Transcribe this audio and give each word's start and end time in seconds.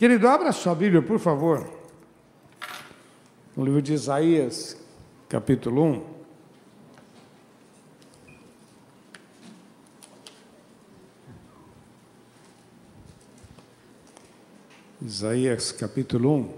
Querido, 0.00 0.26
abra 0.26 0.50
sua 0.50 0.74
Bíblia, 0.74 1.02
por 1.02 1.18
favor. 1.18 1.70
No 3.54 3.66
livro 3.66 3.82
de 3.82 3.92
Isaías, 3.92 4.74
capítulo 5.28 5.82
1. 5.82 6.04
Isaías, 15.02 15.70
capítulo 15.70 16.34
1. 16.34 16.54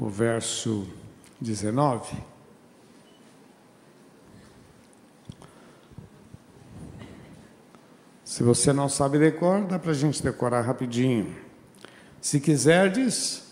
O 0.00 0.08
verso 0.08 0.84
19. 1.40 2.37
Se 8.38 8.44
você 8.44 8.72
não 8.72 8.88
sabe 8.88 9.18
decor, 9.18 9.62
dá 9.62 9.80
para 9.80 9.90
a 9.90 9.94
gente 9.94 10.22
decorar 10.22 10.60
rapidinho. 10.60 11.34
Se 12.20 12.38
quiserdes 12.38 13.42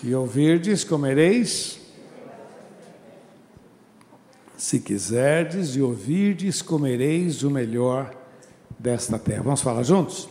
e 0.00 0.14
ouvirdes, 0.14 0.84
comereis. 0.84 1.80
Se 4.56 4.78
quiserdes 4.78 5.74
e 5.74 5.82
ouvirdes, 5.82 6.62
comereis 6.62 7.42
o 7.42 7.50
melhor 7.50 8.14
desta 8.78 9.18
terra. 9.18 9.42
Vamos 9.42 9.60
falar 9.60 9.82
juntos? 9.82 10.28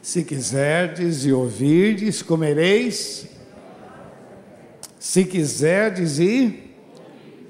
Se 0.00 0.22
quiserdes 0.22 1.24
e 1.24 1.32
ouvirdes, 1.32 2.22
comereis. 2.22 3.26
Se 4.96 5.24
quiserdes 5.24 6.20
e 6.20 6.70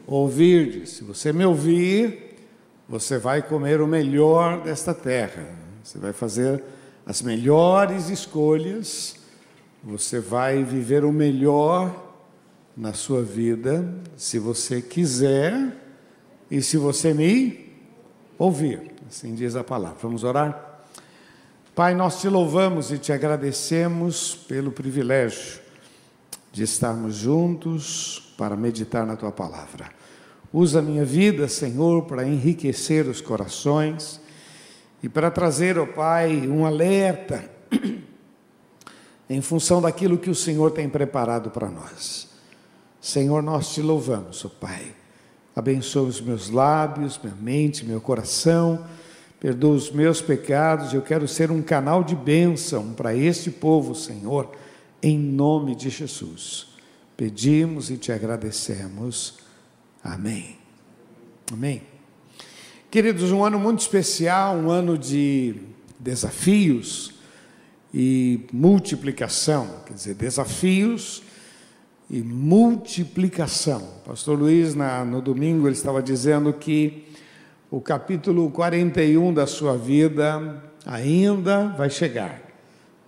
ouvirdes. 0.06 0.92
Se 0.92 1.04
você 1.04 1.30
me 1.30 1.44
ouvir, 1.44 2.29
você 2.90 3.18
vai 3.18 3.40
comer 3.40 3.80
o 3.80 3.86
melhor 3.86 4.62
desta 4.62 4.92
terra. 4.92 5.46
Você 5.80 5.96
vai 5.96 6.12
fazer 6.12 6.60
as 7.06 7.22
melhores 7.22 8.08
escolhas. 8.08 9.14
Você 9.84 10.18
vai 10.18 10.64
viver 10.64 11.04
o 11.04 11.12
melhor 11.12 12.08
na 12.76 12.92
sua 12.92 13.22
vida, 13.22 13.88
se 14.16 14.38
você 14.38 14.82
quiser 14.82 15.76
e 16.50 16.60
se 16.60 16.76
você 16.76 17.14
me 17.14 17.72
ouvir. 18.36 18.92
Assim 19.08 19.36
diz 19.36 19.54
a 19.54 19.62
palavra. 19.62 19.96
Vamos 20.02 20.24
orar? 20.24 20.82
Pai, 21.76 21.94
nós 21.94 22.20
te 22.20 22.28
louvamos 22.28 22.90
e 22.90 22.98
te 22.98 23.12
agradecemos 23.12 24.34
pelo 24.34 24.72
privilégio 24.72 25.60
de 26.50 26.64
estarmos 26.64 27.14
juntos 27.14 28.34
para 28.36 28.56
meditar 28.56 29.06
na 29.06 29.14
tua 29.14 29.30
palavra. 29.30 29.99
Usa 30.52 30.80
a 30.80 30.82
minha 30.82 31.04
vida, 31.04 31.46
Senhor, 31.46 32.02
para 32.06 32.26
enriquecer 32.26 33.06
os 33.06 33.20
corações 33.20 34.20
e 35.02 35.08
para 35.08 35.30
trazer, 35.30 35.78
ó 35.78 35.86
Pai, 35.86 36.48
um 36.48 36.66
alerta 36.66 37.48
em 39.30 39.40
função 39.40 39.80
daquilo 39.80 40.18
que 40.18 40.28
o 40.28 40.34
Senhor 40.34 40.72
tem 40.72 40.88
preparado 40.88 41.50
para 41.50 41.70
nós. 41.70 42.28
Senhor, 43.00 43.42
nós 43.42 43.72
te 43.72 43.80
louvamos, 43.80 44.44
ó 44.44 44.48
Pai. 44.48 44.94
Abençoa 45.54 46.08
os 46.08 46.20
meus 46.20 46.50
lábios, 46.50 47.18
minha 47.22 47.36
mente, 47.36 47.84
meu 47.84 48.00
coração. 48.00 48.84
Perdoa 49.38 49.74
os 49.74 49.90
meus 49.90 50.20
pecados. 50.20 50.92
Eu 50.92 51.00
quero 51.00 51.28
ser 51.28 51.50
um 51.50 51.62
canal 51.62 52.02
de 52.02 52.16
bênção 52.16 52.92
para 52.92 53.14
este 53.14 53.50
povo, 53.50 53.94
Senhor, 53.94 54.50
em 55.02 55.18
nome 55.18 55.76
de 55.76 55.90
Jesus. 55.90 56.68
Pedimos 57.16 57.90
e 57.90 57.96
te 57.96 58.10
agradecemos. 58.10 59.38
Amém. 60.02 60.56
Amém. 61.52 61.82
Queridos, 62.90 63.30
um 63.30 63.44
ano 63.44 63.58
muito 63.58 63.80
especial, 63.80 64.56
um 64.56 64.70
ano 64.70 64.96
de 64.96 65.54
desafios 65.98 67.14
e 67.92 68.46
multiplicação, 68.52 69.82
quer 69.86 69.92
dizer, 69.92 70.14
desafios 70.14 71.22
e 72.08 72.20
multiplicação. 72.22 73.86
Pastor 74.06 74.38
Luiz, 74.38 74.74
na, 74.74 75.04
no 75.04 75.20
domingo, 75.20 75.68
ele 75.68 75.76
estava 75.76 76.02
dizendo 76.02 76.52
que 76.52 77.06
o 77.70 77.80
capítulo 77.80 78.50
41 78.50 79.34
da 79.34 79.46
sua 79.46 79.76
vida 79.76 80.64
ainda 80.86 81.68
vai 81.68 81.90
chegar. 81.90 82.40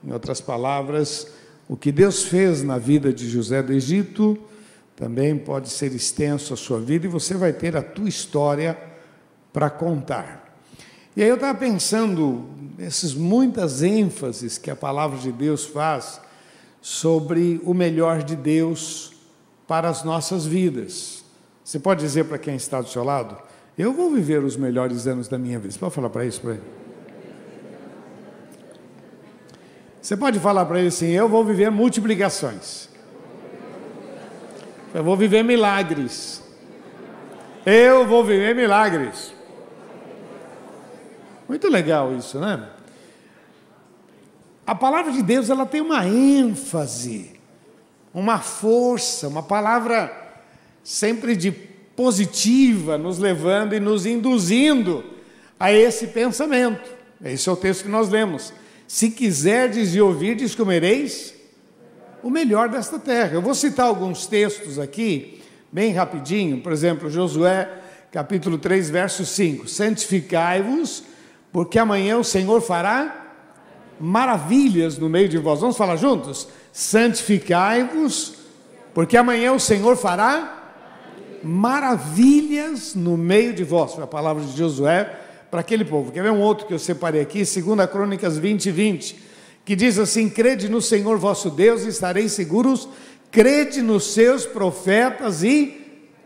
Em 0.05 0.13
outras 0.13 0.41
palavras, 0.41 1.27
o 1.69 1.77
que 1.77 1.91
Deus 1.91 2.23
fez 2.23 2.63
na 2.63 2.77
vida 2.77 3.13
de 3.13 3.29
José 3.29 3.63
do 3.63 3.73
Egito 3.73 4.39
também 4.97 5.37
pode 5.37 5.69
ser 5.69 5.93
extenso 5.93 6.55
a 6.55 6.57
sua 6.57 6.79
vida 6.79 7.07
e 7.07 7.09
você 7.09 7.35
vai 7.35 7.53
ter 7.53 7.77
a 7.77 7.83
tua 7.83 8.09
história 8.09 8.79
para 9.53 9.71
contar. 9.71 10.57
E 11.17 11.23
aí 11.23 11.29
eu 11.29 11.35
estava 11.35 11.57
pensando 11.59 12.49
nessas 12.79 13.15
muitas 13.15 13.83
ênfases 13.83 14.57
que 14.57 14.71
a 14.71 14.77
palavra 14.77 15.19
de 15.19 15.31
Deus 15.31 15.65
faz 15.67 16.21
sobre 16.81 17.61
o 17.65 17.75
melhor 17.75 18.23
de 18.23 18.35
Deus 18.35 19.13
para 19.67 19.89
as 19.89 20.03
nossas 20.05 20.47
vidas. 20.47 21.25
Você 21.65 21.79
pode 21.79 22.01
dizer 22.01 22.25
para 22.25 22.39
quem 22.39 22.57
está 22.57 22.81
do 22.81 22.89
seu 22.89 23.05
lado: 23.05 23.37
Eu 23.77 23.93
vou 23.93 24.11
viver 24.11 24.43
os 24.43 24.57
melhores 24.57 25.07
anos 25.07 25.29
da 25.29 25.39
minha 25.39 25.59
vida. 25.59 25.73
Você 25.73 25.79
pode 25.79 25.95
falar 25.95 26.11
para 26.11 26.25
isso 26.25 26.41
para 26.41 26.53
ele? 26.53 26.63
Você 30.01 30.17
pode 30.17 30.41
falar 30.41 30.65
para 30.65 30.79
ele 30.79 30.89
assim: 30.89 31.11
Eu 31.11 31.29
vou 31.29 31.45
viver 31.45 31.71
multiplicações. 31.71 32.92
Eu 34.95 35.03
vou 35.03 35.17
viver 35.17 35.43
milagres. 35.43 36.43
Eu 37.65 38.07
vou 38.07 38.25
viver 38.25 38.55
milagres. 38.55 39.33
Muito 41.49 41.69
legal 41.69 42.15
isso, 42.15 42.39
né? 42.39 42.69
A 44.67 44.75
palavra 44.75 45.13
de 45.13 45.23
Deus, 45.23 45.51
ela 45.51 45.67
tem 45.67 45.81
uma 45.81 46.07
ênfase, 46.07 47.33
uma 48.13 48.39
força, 48.39 49.29
uma 49.29 49.43
palavra 49.43 50.11
sempre 50.85 51.37
de 51.37 51.51
positiva, 51.51 52.97
nos 52.97 53.19
levando 53.19 53.75
e 53.75 53.81
nos 53.81 54.07
induzindo 54.07 55.05
a 55.59 55.73
esse 55.73 56.09
pensamento. 56.09 56.91
Esse 57.25 57.49
é 57.49 57.53
o 57.53 57.57
texto 57.57 57.85
que 57.85 57.89
nós 57.89 58.09
lemos. 58.09 58.53
Se 58.87 59.11
quiserdes 59.11 59.95
e 59.95 60.01
ouvirdes, 60.01 60.55
comereis 60.55 61.35
o 62.23 62.31
melhor 62.31 62.69
desta 62.69 62.99
terra. 62.99 63.35
Eu 63.35 63.43
vou 63.43 63.55
citar 63.55 63.87
alguns 63.87 64.27
textos 64.27 64.79
aqui, 64.79 65.43
bem 65.71 65.93
rapidinho, 65.93 66.61
por 66.61 66.73
exemplo, 66.73 67.11
Josué, 67.11 67.69
capítulo 68.13 68.59
3, 68.59 68.91
verso 68.91 69.27
5: 69.27 69.69
Santificai-vos, 69.69 71.03
porque 71.53 71.79
amanhã 71.79 72.17
o 72.17 72.25
Senhor 72.25 72.61
fará 72.61 73.19
maravilhas 73.99 74.99
no 74.99 75.09
meio 75.09 75.29
de 75.29 75.39
vós. 75.39 75.61
Vamos 75.61 75.77
falar 75.77 75.97
juntos? 75.97 76.49
Santificai-vos, 76.73 78.35
porque 78.95 79.17
amanhã 79.17 79.53
o 79.53 79.61
Senhor 79.61 79.97
fará 79.97 80.59
maravilhas 81.43 82.95
no 82.95 83.17
meio 83.17 83.53
de 83.53 83.65
vós. 83.65 83.95
Foi 83.95 84.05
a 84.05 84.07
palavra 84.07 84.45
de 84.45 84.57
Josué 84.57 85.19
para 85.51 85.61
aquele 85.61 85.85
povo. 85.85 86.13
Quer 86.13 86.23
ver 86.23 86.31
um 86.31 86.41
outro 86.41 86.67
que 86.67 86.73
eu 86.73 86.79
separei 86.79 87.21
aqui? 87.21 87.39
2 87.39 87.91
Crônicas 87.91 88.39
20, 88.39 88.71
20 88.71 89.32
que 89.65 89.77
diz 89.77 89.99
assim: 89.99 90.29
crede 90.29 90.69
no 90.69 90.81
Senhor 90.81 91.19
vosso 91.19 91.51
Deus 91.51 91.85
e 91.85 91.89
estareis 91.89 92.33
seguros, 92.33 92.89
crede 93.31 93.83
nos 93.83 94.13
seus 94.13 94.47
profetas 94.47 95.43
e 95.43 95.81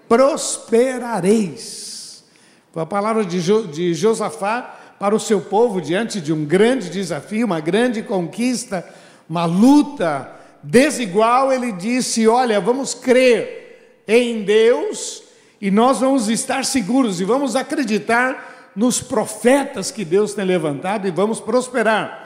prosperareis. 0.08 2.24
Foi 2.72 2.82
a 2.82 2.86
palavra 2.86 3.24
de, 3.24 3.40
jo, 3.40 3.66
de 3.66 3.94
Josafá 3.94 4.94
para 4.98 5.14
o 5.14 5.20
seu 5.20 5.40
povo 5.40 5.80
diante 5.80 6.20
de 6.20 6.32
um 6.32 6.44
grande 6.44 6.90
desafio, 6.90 7.46
uma 7.46 7.60
grande 7.60 8.02
conquista, 8.02 8.86
uma 9.28 9.44
luta 9.44 10.30
desigual. 10.62 11.52
Ele 11.52 11.72
disse: 11.72 12.26
Olha, 12.26 12.60
vamos 12.60 12.94
crer 12.94 14.02
em 14.06 14.42
Deus 14.42 15.22
e 15.60 15.70
nós 15.70 16.00
vamos 16.00 16.28
estar 16.28 16.64
seguros 16.64 17.20
e 17.20 17.24
vamos 17.24 17.56
acreditar 17.56 18.72
nos 18.76 19.00
profetas 19.00 19.90
que 19.90 20.04
Deus 20.04 20.34
tem 20.34 20.44
levantado 20.44 21.08
e 21.08 21.10
vamos 21.10 21.40
prosperar. 21.40 22.25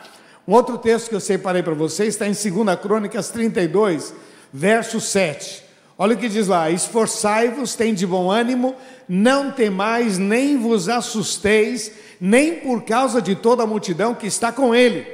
Outro 0.50 0.76
texto 0.78 1.10
que 1.10 1.14
eu 1.14 1.20
separei 1.20 1.62
para 1.62 1.74
vocês 1.74 2.08
está 2.08 2.26
em 2.26 2.32
2 2.32 2.80
Crônicas 2.80 3.30
32, 3.30 4.12
verso 4.52 5.00
7. 5.00 5.62
Olha 5.96 6.16
o 6.16 6.18
que 6.18 6.28
diz 6.28 6.48
lá: 6.48 6.68
Esforçai-vos, 6.68 7.76
tem 7.76 7.94
de 7.94 8.04
bom 8.04 8.28
ânimo, 8.28 8.74
não 9.08 9.52
temais, 9.52 10.18
nem 10.18 10.58
vos 10.58 10.88
assusteis, 10.88 11.92
nem 12.20 12.56
por 12.56 12.82
causa 12.82 13.22
de 13.22 13.36
toda 13.36 13.62
a 13.62 13.66
multidão 13.66 14.12
que 14.12 14.26
está 14.26 14.50
com 14.50 14.74
ele, 14.74 15.06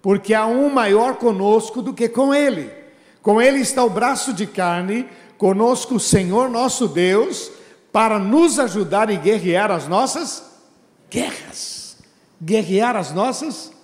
porque 0.00 0.34
há 0.34 0.46
um 0.46 0.70
maior 0.70 1.16
conosco 1.16 1.82
do 1.82 1.92
que 1.92 2.08
com 2.08 2.32
ele. 2.32 2.70
Com 3.20 3.42
ele 3.42 3.58
está 3.58 3.82
o 3.82 3.90
braço 3.90 4.32
de 4.32 4.46
carne, 4.46 5.08
conosco 5.36 5.96
o 5.96 6.00
Senhor 6.00 6.48
nosso 6.48 6.86
Deus, 6.86 7.50
para 7.90 8.20
nos 8.20 8.56
ajudar 8.60 9.10
e 9.10 9.16
guerrear 9.16 9.72
as 9.72 9.88
nossas 9.88 10.44
guerras. 11.10 11.96
Guerrear 12.40 12.94
as 12.94 13.10
nossas 13.12 13.64
guerras. 13.64 13.79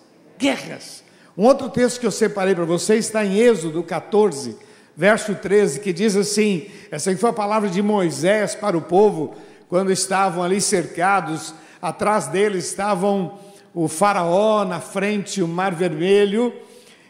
Um 1.36 1.44
outro 1.44 1.68
texto 1.68 2.00
que 2.00 2.06
eu 2.06 2.10
separei 2.10 2.54
para 2.54 2.64
vocês 2.64 3.06
está 3.06 3.24
em 3.24 3.38
Êxodo 3.38 3.82
14, 3.82 4.56
verso 4.96 5.34
13, 5.34 5.80
que 5.80 5.92
diz 5.92 6.16
assim: 6.16 6.66
essa 6.90 7.10
aqui 7.10 7.20
foi 7.20 7.30
a 7.30 7.34
palavra 7.34 7.68
de 7.68 7.82
Moisés 7.82 8.54
para 8.54 8.76
o 8.76 8.82
povo, 8.82 9.34
quando 9.68 9.92
estavam 9.92 10.42
ali 10.42 10.60
cercados, 10.60 11.54
atrás 11.80 12.26
deles 12.28 12.66
estavam 12.66 13.38
o 13.74 13.88
Faraó, 13.88 14.64
na 14.64 14.80
frente 14.80 15.42
o 15.42 15.48
Mar 15.48 15.74
Vermelho, 15.74 16.52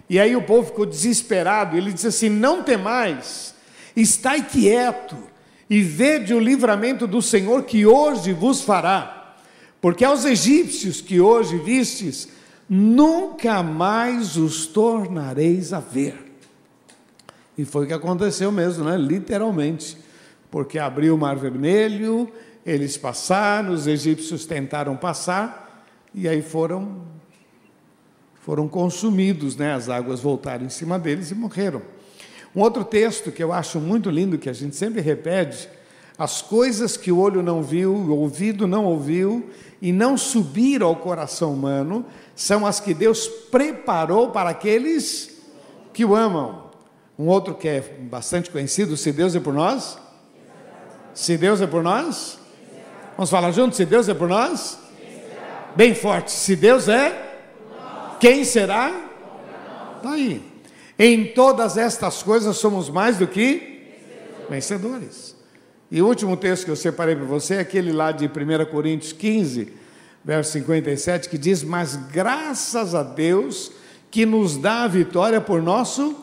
e 0.09 0.19
aí 0.19 0.35
o 0.35 0.43
povo 0.43 0.69
ficou 0.69 0.87
desesperado, 0.87 1.77
ele 1.77 1.93
disse 1.93 2.09
assim: 2.09 2.29
Não 2.29 2.63
temais, 2.63 3.55
estai 3.95 4.43
quieto 4.43 5.17
e 5.69 5.83
vede 5.83 6.35
o 6.35 6.41
livramento 6.41 7.07
do 7.07 7.23
Senhor 7.23 7.63
que 7.65 7.87
hoje 7.87 8.33
vos 8.33 8.63
fará, 8.63 9.37
porque 9.81 10.05
aos 10.05 10.25
egípcios 10.25 11.01
que 11.01 11.21
hoje 11.21 11.57
vistes, 11.59 12.29
nunca 12.69 13.63
mais 13.63 14.37
os 14.37 14.67
tornareis 14.67 15.73
a 15.73 15.81
ver. 15.81 16.27
E 17.57 17.65
foi 17.65 17.85
o 17.85 17.89
que 17.89 17.95
aconteceu 17.95 18.53
mesmo, 18.53 18.85
né? 18.85 18.97
literalmente, 18.97 19.97
porque 20.51 20.79
abriu 20.79 21.15
o 21.15 21.19
Mar 21.19 21.37
Vermelho, 21.37 22.31
eles 22.65 22.97
passaram, 22.97 23.73
os 23.73 23.87
egípcios 23.87 24.45
tentaram 24.45 24.97
passar, 24.97 25.87
e 26.15 26.29
aí 26.29 26.43
foram 26.43 27.17
foram 28.47 28.69
consumidos, 28.69 29.57
né? 29.57 29.75
as 29.75 29.89
águas 29.89 30.21
voltaram 30.21 30.65
em 30.65 30.69
cima 30.69 31.01
deles 31.01 31.33
e 31.33 31.35
morreram. 31.35 31.83
Um 32.55 32.61
outro 32.61 32.85
texto 32.85 33.33
que 33.33 33.43
eu 33.43 33.53
acho 33.53 33.81
muito 33.81 34.09
lindo, 34.09 34.39
que 34.39 34.49
a 34.49 34.53
gente 34.53 34.77
sempre 34.77 35.01
repete, 35.01 35.69
as 36.19 36.41
coisas 36.41 36.97
que 36.97 37.13
o 37.13 37.19
olho 37.19 37.43
não 37.43 37.63
viu, 37.63 37.93
o 37.93 38.17
ouvido 38.17 38.67
não 38.67 38.85
ouviu 38.87 39.51
e 39.83 39.93
não 39.93 40.17
subiram 40.17 40.87
ao 40.87 40.97
coração 40.97 41.53
humano, 41.53 42.07
são 42.35 42.67
as 42.67 42.81
que 42.81 42.95
Deus 42.95 43.29
preparou 43.29 44.31
para 44.31 44.51
aqueles 44.51 45.37
que 45.93 46.05
o 46.05 46.15
amam. 46.15 46.65
Um 47.19 47.29
outro 47.29 47.55
que 47.55 47.69
é 47.69 47.81
bastante 47.81 48.51
conhecido, 48.51 48.97
se 48.97 49.13
Deus 49.13 49.35
é 49.35 49.41
por 49.41 49.53
nós? 49.53 49.99
Se 51.13 51.37
Deus 51.37 51.61
é 51.61 51.67
por 51.67 51.83
nós? 51.83 52.39
Vamos 53.17 53.31
falar 53.31 53.51
juntos? 53.51 53.77
Se 53.77 53.85
Deus 53.85 54.09
é 54.09 54.15
por 54.15 54.29
nós? 54.29 54.79
Bem 55.75 55.95
forte. 55.95 56.31
Se 56.31 56.57
Deus 56.57 56.89
é, 56.89 57.39
quem 58.19 58.45
será? 58.45 58.91
Está 59.97 60.13
aí. 60.13 60.43
Em 60.99 61.27
todas 61.27 61.77
estas 61.77 62.23
coisas 62.23 62.57
somos 62.57 62.89
mais 62.89 63.19
do 63.19 63.27
que 63.27 63.93
vencedores. 64.49 65.36
E 65.91 66.03
o 66.03 66.07
último 66.07 66.37
texto 66.37 66.65
que 66.65 66.71
eu 66.71 66.77
separei 66.77 67.15
para 67.15 67.25
você 67.25 67.55
é 67.55 67.61
aquele 67.61 67.93
lá 67.93 68.11
de 68.11 68.27
1 68.27 68.31
Coríntios 68.71 69.13
15, 69.13 69.73
verso 70.25 70.53
57, 70.53 71.29
que 71.29 71.39
diz: 71.39 71.63
Mas 71.63 71.97
graças 71.97 72.95
a 72.95 73.03
Deus 73.03 73.71
que 74.11 74.27
nos 74.27 74.57
dá 74.57 74.83
a 74.83 74.89
vitória 74.89 75.41
por 75.41 75.63
nosso 75.63 76.17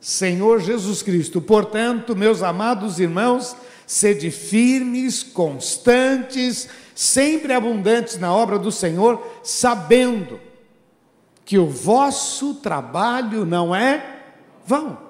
Senhor 0.00 0.60
Jesus 0.60 1.02
Cristo. 1.02 1.40
Portanto, 1.40 2.14
meus 2.14 2.42
amados 2.42 3.00
irmãos, 3.00 3.56
sede 3.86 4.30
firmes, 4.30 5.22
constantes, 5.22 6.68
sempre 6.94 7.52
abundantes 7.52 8.18
na 8.18 8.32
obra 8.32 8.58
do 8.58 8.70
Senhor, 8.70 9.26
sabendo 9.42 10.38
que 11.44 11.58
o 11.58 11.66
vosso 11.66 12.54
trabalho 12.56 13.44
não 13.44 13.74
é 13.74 14.20
vão. 14.66 15.07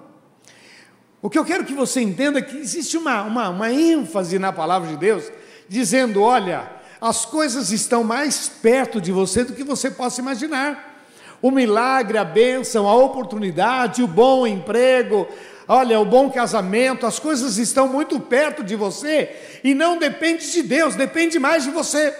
O 1.21 1.29
que 1.29 1.39
eu 1.39 1.45
quero 1.45 1.65
que 1.65 1.75
você 1.75 2.01
entenda 2.01 2.39
é 2.39 2.43
que 2.43 2.57
existe 2.57 2.97
uma, 2.97 3.23
uma, 3.23 3.49
uma 3.49 3.73
ênfase 3.73 4.39
na 4.39 4.53
palavra 4.53 4.89
de 4.89 4.97
Deus, 4.97 5.25
dizendo: 5.69 6.23
olha, 6.23 6.71
as 7.01 7.25
coisas 7.25 7.73
estão 7.73 8.05
mais 8.05 8.49
perto 8.49 9.01
de 9.01 9.11
você 9.11 9.45
do 9.45 9.53
que 9.53 9.65
você 9.65 9.91
possa 9.91 10.21
imaginar. 10.21 11.07
O 11.41 11.51
milagre, 11.51 12.19
a 12.19 12.25
bênção, 12.25 12.89
a 12.89 12.95
oportunidade, 12.95 14.03
o 14.03 14.09
bom 14.09 14.47
emprego, 14.47 15.29
olha, 15.69 16.01
o 16.01 16.05
bom 16.05 16.31
casamento, 16.31 17.07
as 17.07 17.19
coisas 17.19 17.59
estão 17.59 17.89
muito 17.89 18.19
perto 18.19 18.65
de 18.65 18.75
você 18.75 19.61
e 19.63 19.73
não 19.73 19.99
depende 19.99 20.51
de 20.51 20.63
Deus, 20.63 20.97
depende 20.97 21.39
mais 21.39 21.63
de 21.63 21.71
você. 21.71 22.13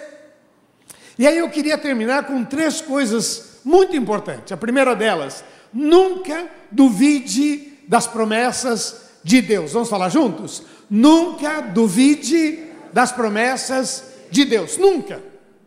E 1.17 1.27
aí 1.27 1.37
eu 1.37 1.49
queria 1.49 1.77
terminar 1.77 2.23
com 2.23 2.45
três 2.45 2.79
coisas 2.79 3.59
muito 3.65 3.95
importantes. 3.95 4.53
A 4.53 4.57
primeira 4.57 4.95
delas, 4.95 5.43
Nunca 5.73 6.47
duvide 6.71 7.73
das 7.89 8.05
promessas 8.05 9.01
de 9.23 9.41
Deus. 9.41 9.73
Vamos 9.73 9.89
falar 9.89 10.09
juntos? 10.09 10.61
Nunca 10.87 11.59
duvide 11.59 12.65
das 12.93 13.11
promessas 13.11 14.03
de 14.29 14.45
Deus. 14.45 14.77
Nunca. 14.77 15.19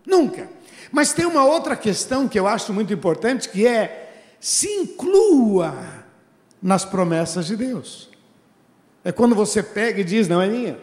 Nunca. 0.06 0.48
Mas 0.92 1.12
tem 1.12 1.26
uma 1.26 1.44
outra 1.44 1.74
questão 1.74 2.28
que 2.28 2.38
eu 2.38 2.46
acho 2.46 2.72
muito 2.72 2.92
importante, 2.92 3.48
que 3.48 3.66
é 3.66 4.36
se 4.38 4.68
inclua 4.68 5.74
nas 6.62 6.84
promessas 6.84 7.46
de 7.46 7.56
Deus. 7.56 8.08
É 9.02 9.10
quando 9.10 9.34
você 9.34 9.60
pega 9.60 10.00
e 10.00 10.04
diz, 10.04 10.28
não 10.28 10.40
é 10.40 10.46
minha. 10.46 10.78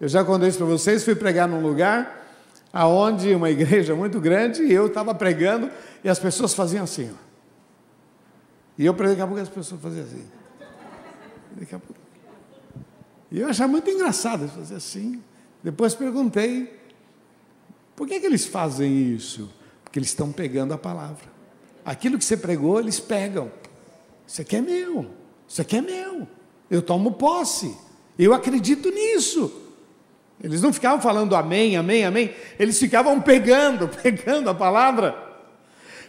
Eu 0.00 0.06
já 0.08 0.22
contei 0.24 0.48
isso 0.48 0.58
para 0.58 0.66
vocês, 0.68 1.02
fui 1.02 1.16
pregar 1.16 1.48
num 1.48 1.60
lugar 1.60 2.20
aonde 2.72 3.34
uma 3.34 3.50
igreja 3.50 3.94
muito 3.96 4.20
grande, 4.20 4.62
e 4.62 4.72
eu 4.72 4.86
estava 4.86 5.14
pregando 5.14 5.68
e 6.02 6.08
as 6.08 6.18
pessoas 6.18 6.54
faziam 6.54 6.84
assim, 6.84 7.10
ó. 7.12 7.32
E 8.78 8.86
eu, 8.86 8.92
daqui 8.92 9.20
a 9.20 9.26
pouco, 9.26 9.42
as 9.42 9.48
pessoas 9.48 9.80
faziam 9.80 10.04
assim. 10.04 10.41
Daqui 11.56 11.74
a 11.74 11.78
pouco. 11.78 12.00
E 13.30 13.40
eu 13.40 13.48
achava 13.48 13.70
muito 13.70 13.88
engraçado 13.90 14.48
fazer 14.48 14.74
assim. 14.74 15.22
Depois 15.62 15.94
perguntei, 15.94 16.78
por 17.96 18.06
que, 18.06 18.20
que 18.20 18.26
eles 18.26 18.44
fazem 18.44 19.14
isso? 19.14 19.50
Porque 19.82 19.98
eles 19.98 20.08
estão 20.10 20.30
pegando 20.30 20.74
a 20.74 20.78
palavra. 20.78 21.30
Aquilo 21.84 22.18
que 22.18 22.24
você 22.24 22.36
pregou, 22.36 22.78
eles 22.78 23.00
pegam. 23.00 23.50
Isso 24.26 24.42
aqui 24.42 24.56
é 24.56 24.60
meu. 24.60 25.06
Isso 25.48 25.62
aqui 25.62 25.76
é 25.76 25.80
meu. 25.80 26.28
Eu 26.70 26.82
tomo 26.82 27.12
posse. 27.12 27.76
Eu 28.18 28.34
acredito 28.34 28.90
nisso. 28.90 29.60
Eles 30.42 30.60
não 30.60 30.72
ficavam 30.72 31.00
falando 31.00 31.36
amém, 31.36 31.76
amém, 31.76 32.04
amém. 32.04 32.34
Eles 32.58 32.78
ficavam 32.78 33.20
pegando, 33.20 33.88
pegando 34.02 34.50
a 34.50 34.54
palavra. 34.54 35.30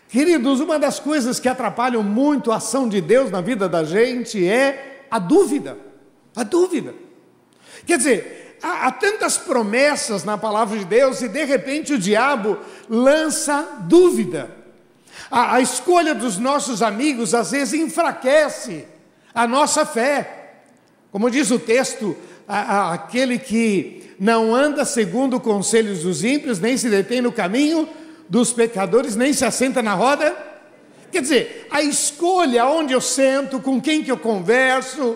Queridos, 0.09 0.59
uma 0.59 0.77
das 0.77 0.99
coisas 0.99 1.39
que 1.39 1.47
atrapalham 1.47 2.03
muito 2.03 2.51
a 2.51 2.57
ação 2.57 2.87
de 2.89 2.99
Deus 2.99 3.31
na 3.31 3.41
vida 3.41 3.69
da 3.69 3.83
gente 3.83 4.45
é 4.45 4.92
a 5.13 5.19
dúvida. 5.19 5.77
A 6.36 6.42
dúvida. 6.42 6.95
Quer 7.86 7.98
dizer, 8.00 8.57
há, 8.63 8.88
há 8.88 8.92
tantas 8.92 9.38
promessas 9.38 10.24
na 10.24 10.39
palavra 10.39 10.75
de 10.75 10.86
Deus 10.86 11.21
e 11.21 11.30
de 11.30 11.44
repente 11.44 11.94
o 11.94 12.00
diabo 12.00 12.57
lança 12.89 13.77
dúvida. 13.81 14.50
A, 15.30 15.57
a 15.57 15.62
escolha 15.62 16.15
dos 16.15 16.39
nossos 16.39 16.81
amigos 16.81 17.36
às 17.36 17.51
vezes 17.51 17.80
enfraquece 17.80 18.88
a 19.36 19.45
nossa 19.45 19.86
fé. 19.86 20.62
Como 21.12 21.30
diz 21.30 21.51
o 21.51 21.60
texto, 21.60 22.18
a, 22.48 22.57
a, 22.57 22.94
aquele 22.95 23.38
que 23.38 24.15
não 24.19 24.56
anda 24.56 24.83
segundo 24.83 25.38
os 25.38 25.44
conselhos 25.44 26.01
dos 26.01 26.24
ímpios, 26.24 26.60
nem 26.60 26.75
se 26.75 26.89
detém 26.89 27.22
no 27.22 27.32
caminho 27.32 27.88
dos 28.27 28.51
pecadores, 28.51 29.15
nem 29.15 29.32
se 29.32 29.46
assenta 29.46 29.79
na 29.79 29.93
roda. 29.93 30.52
Quer 31.13 31.22
dizer, 31.22 31.67
a 31.70 31.84
escolha 31.84 32.65
onde 32.65 32.91
eu 32.91 33.00
sento, 33.00 33.60
com 33.60 33.79
quem 33.79 34.03
que 34.03 34.12
eu 34.12 34.17
converso, 34.17 35.15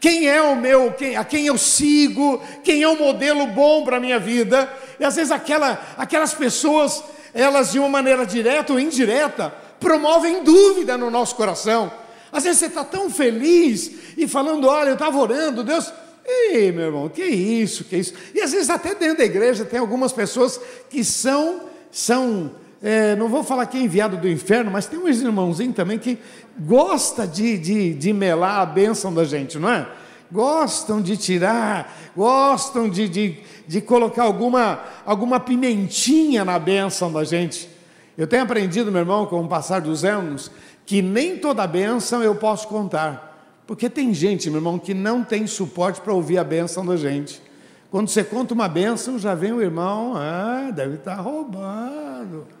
quem 0.00 0.28
é 0.28 0.42
o 0.42 0.56
meu, 0.56 0.92
quem, 0.92 1.16
a 1.16 1.24
quem 1.24 1.46
eu 1.46 1.56
sigo, 1.56 2.42
quem 2.64 2.82
é 2.82 2.88
o 2.88 2.98
modelo 2.98 3.46
bom 3.46 3.84
para 3.84 3.98
a 3.98 4.00
minha 4.00 4.18
vida. 4.18 4.68
E 4.98 5.04
às 5.04 5.14
vezes 5.14 5.30
aquela, 5.30 5.80
aquelas 5.96 6.34
pessoas, 6.34 7.04
elas 7.32 7.70
de 7.70 7.78
uma 7.78 7.88
maneira 7.88 8.26
direta 8.26 8.72
ou 8.72 8.80
indireta, 8.80 9.54
promovem 9.78 10.42
dúvida 10.42 10.98
no 10.98 11.08
nosso 11.08 11.36
coração. 11.36 11.88
Às 12.32 12.42
vezes 12.42 12.58
você 12.58 12.66
está 12.66 12.82
tão 12.82 13.08
feliz 13.08 13.92
e 14.16 14.26
falando, 14.26 14.66
olha, 14.66 14.88
eu 14.88 14.94
estava 14.94 15.16
orando, 15.16 15.62
Deus. 15.62 15.92
Ei, 16.26 16.72
meu 16.72 16.86
irmão, 16.86 17.08
que 17.08 17.24
isso, 17.24 17.84
que 17.84 17.96
isso. 17.96 18.12
E 18.34 18.40
às 18.40 18.50
vezes 18.50 18.68
até 18.68 18.92
dentro 18.92 19.18
da 19.18 19.24
igreja 19.24 19.64
tem 19.64 19.78
algumas 19.78 20.12
pessoas 20.12 20.60
que 20.90 21.04
são 21.04 21.68
são, 21.90 22.50
é, 22.82 23.16
não 23.16 23.28
vou 23.28 23.42
falar 23.42 23.66
que 23.66 23.76
é 23.76 23.80
enviado 23.80 24.16
do 24.16 24.28
inferno, 24.28 24.70
mas 24.70 24.86
tem 24.86 24.98
uns 24.98 25.20
irmãozinhos 25.20 25.74
também 25.74 25.98
que 25.98 26.18
gosta 26.58 27.26
de, 27.26 27.58
de, 27.58 27.94
de 27.94 28.12
melar 28.12 28.60
a 28.60 28.66
bênção 28.66 29.12
da 29.12 29.24
gente, 29.24 29.58
não 29.58 29.68
é? 29.68 29.86
Gostam 30.30 31.00
de 31.00 31.16
tirar, 31.16 32.12
gostam 32.14 32.88
de, 32.88 33.08
de, 33.08 33.38
de 33.66 33.80
colocar 33.80 34.24
alguma, 34.24 34.80
alguma 35.04 35.40
pimentinha 35.40 36.44
na 36.44 36.58
bênção 36.58 37.10
da 37.10 37.24
gente. 37.24 37.68
Eu 38.16 38.26
tenho 38.26 38.42
aprendido, 38.42 38.92
meu 38.92 39.00
irmão, 39.00 39.26
com 39.26 39.42
o 39.42 39.48
passar 39.48 39.80
dos 39.80 40.04
anos, 40.04 40.50
que 40.84 41.02
nem 41.02 41.38
toda 41.38 41.66
bênção 41.66 42.22
eu 42.22 42.34
posso 42.34 42.68
contar. 42.68 43.28
Porque 43.66 43.90
tem 43.90 44.14
gente, 44.14 44.48
meu 44.50 44.58
irmão, 44.58 44.78
que 44.78 44.94
não 44.94 45.24
tem 45.24 45.46
suporte 45.46 46.00
para 46.00 46.12
ouvir 46.12 46.38
a 46.38 46.44
bênção 46.44 46.84
da 46.84 46.96
gente. 46.96 47.42
Quando 47.90 48.08
você 48.08 48.22
conta 48.22 48.54
uma 48.54 48.68
bênção, 48.68 49.18
já 49.18 49.34
vem 49.34 49.52
o 49.52 49.62
irmão, 49.62 50.14
ah, 50.14 50.70
deve 50.74 50.96
estar 50.96 51.16
tá 51.16 51.22
roubando. 51.22 52.57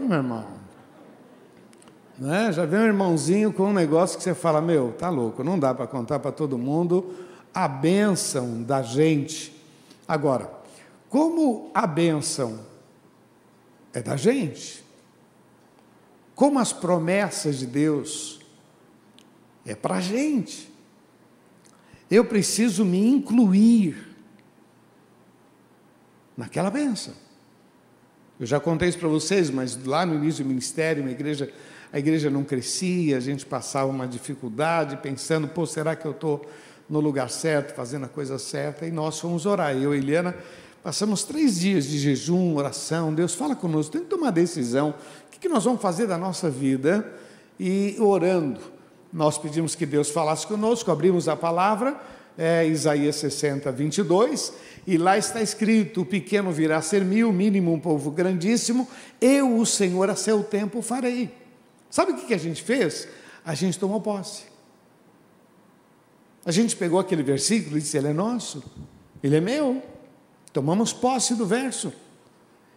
Meu 0.00 0.16
irmão. 0.16 0.46
Né? 2.18 2.52
Já 2.52 2.64
vem 2.64 2.80
um 2.80 2.84
irmãozinho 2.84 3.52
com 3.52 3.64
um 3.64 3.72
negócio 3.72 4.16
que 4.16 4.24
você 4.24 4.34
fala, 4.34 4.60
meu, 4.60 4.92
tá 4.92 5.08
louco, 5.08 5.44
não 5.44 5.58
dá 5.58 5.74
para 5.74 5.86
contar 5.86 6.18
para 6.18 6.32
todo 6.32 6.58
mundo 6.58 7.14
a 7.52 7.68
bênção 7.68 8.62
da 8.62 8.82
gente. 8.82 9.54
Agora, 10.08 10.50
como 11.08 11.70
a 11.74 11.86
bênção 11.86 12.60
é 13.92 14.00
da 14.00 14.16
gente, 14.16 14.84
como 16.34 16.58
as 16.58 16.72
promessas 16.72 17.58
de 17.58 17.66
Deus 17.66 18.40
é 19.66 19.74
para 19.74 19.96
a 19.96 20.00
gente. 20.00 20.70
eu 22.10 22.24
preciso 22.24 22.84
me 22.84 23.06
incluir 23.06 24.16
naquela 26.36 26.70
benção. 26.70 27.14
Eu 28.40 28.46
já 28.46 28.58
contei 28.58 28.88
isso 28.88 28.98
para 28.98 29.08
vocês, 29.08 29.50
mas 29.50 29.78
lá 29.84 30.06
no 30.06 30.14
início 30.14 30.42
do 30.42 30.48
ministério, 30.48 31.06
a 31.06 31.10
igreja, 31.10 31.52
a 31.92 31.98
igreja 31.98 32.30
não 32.30 32.42
crescia, 32.42 33.18
a 33.18 33.20
gente 33.20 33.44
passava 33.44 33.90
uma 33.90 34.08
dificuldade, 34.08 34.96
pensando, 34.96 35.46
pô, 35.46 35.66
será 35.66 35.94
que 35.94 36.06
eu 36.06 36.12
estou 36.12 36.46
no 36.88 37.00
lugar 37.00 37.28
certo, 37.28 37.74
fazendo 37.74 38.06
a 38.06 38.08
coisa 38.08 38.38
certa? 38.38 38.86
E 38.86 38.90
nós 38.90 39.20
fomos 39.20 39.44
orar. 39.44 39.76
Eu 39.76 39.94
e 39.94 39.98
Eliana 39.98 40.34
passamos 40.82 41.22
três 41.22 41.60
dias 41.60 41.84
de 41.84 41.98
jejum, 41.98 42.56
oração. 42.56 43.12
Deus 43.12 43.34
fala 43.34 43.54
conosco, 43.54 43.92
tem 43.92 44.00
que 44.00 44.08
tomar 44.08 44.30
decisão. 44.30 44.94
O 45.26 45.38
que 45.38 45.46
nós 45.46 45.64
vamos 45.64 45.82
fazer 45.82 46.06
da 46.06 46.16
nossa 46.16 46.48
vida? 46.48 47.12
E 47.58 47.94
orando, 47.98 48.58
nós 49.12 49.36
pedimos 49.36 49.74
que 49.74 49.84
Deus 49.84 50.08
falasse 50.08 50.46
conosco, 50.46 50.90
abrimos 50.90 51.28
a 51.28 51.36
palavra, 51.36 51.94
é, 52.36 52.66
Isaías 52.66 53.16
60, 53.16 53.70
22, 53.72 54.52
e 54.86 54.96
lá 54.96 55.18
está 55.18 55.40
escrito: 55.40 56.02
o 56.02 56.06
pequeno 56.06 56.50
virá 56.50 56.78
a 56.78 56.82
ser 56.82 57.04
mil, 57.04 57.32
mínimo 57.32 57.72
um 57.72 57.80
povo 57.80 58.10
grandíssimo, 58.10 58.88
eu, 59.20 59.56
o 59.56 59.66
Senhor, 59.66 60.08
a 60.10 60.16
seu 60.16 60.42
tempo 60.42 60.82
farei. 60.82 61.30
Sabe 61.90 62.12
o 62.12 62.16
que 62.16 62.34
a 62.34 62.38
gente 62.38 62.62
fez? 62.62 63.08
A 63.44 63.54
gente 63.54 63.78
tomou 63.78 64.00
posse. 64.00 64.44
A 66.44 66.50
gente 66.50 66.76
pegou 66.76 66.98
aquele 66.98 67.22
versículo 67.22 67.76
e 67.76 67.80
disse: 67.80 67.96
Ele 67.96 68.08
é 68.08 68.12
nosso, 68.12 68.62
ele 69.22 69.36
é 69.36 69.40
meu. 69.40 69.82
Tomamos 70.52 70.92
posse 70.92 71.34
do 71.34 71.46
verso. 71.46 71.92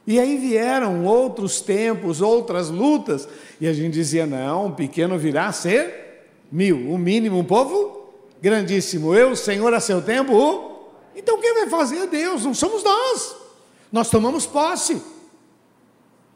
E 0.05 0.19
aí 0.19 0.37
vieram 0.37 1.05
outros 1.05 1.61
tempos, 1.61 2.21
outras 2.21 2.69
lutas, 2.69 3.27
e 3.59 3.67
a 3.67 3.73
gente 3.73 3.93
dizia: 3.93 4.25
não, 4.25 4.67
o 4.67 4.71
pequeno 4.73 5.17
virá 5.17 5.47
a 5.47 5.53
ser 5.53 6.27
mil, 6.51 6.91
o 6.91 6.97
mínimo 6.97 7.39
um 7.39 7.43
povo 7.43 8.02
grandíssimo. 8.43 9.15
Eu, 9.15 9.37
Senhor, 9.37 9.73
a 9.73 9.79
seu 9.79 10.01
tempo, 10.01 10.91
então 11.15 11.39
quem 11.39 11.53
vai 11.53 11.69
fazer 11.69 11.99
é 11.99 12.07
Deus, 12.07 12.43
não 12.43 12.53
somos 12.53 12.83
nós. 12.83 13.37
Nós 13.89 14.09
tomamos 14.09 14.45
posse. 14.45 15.01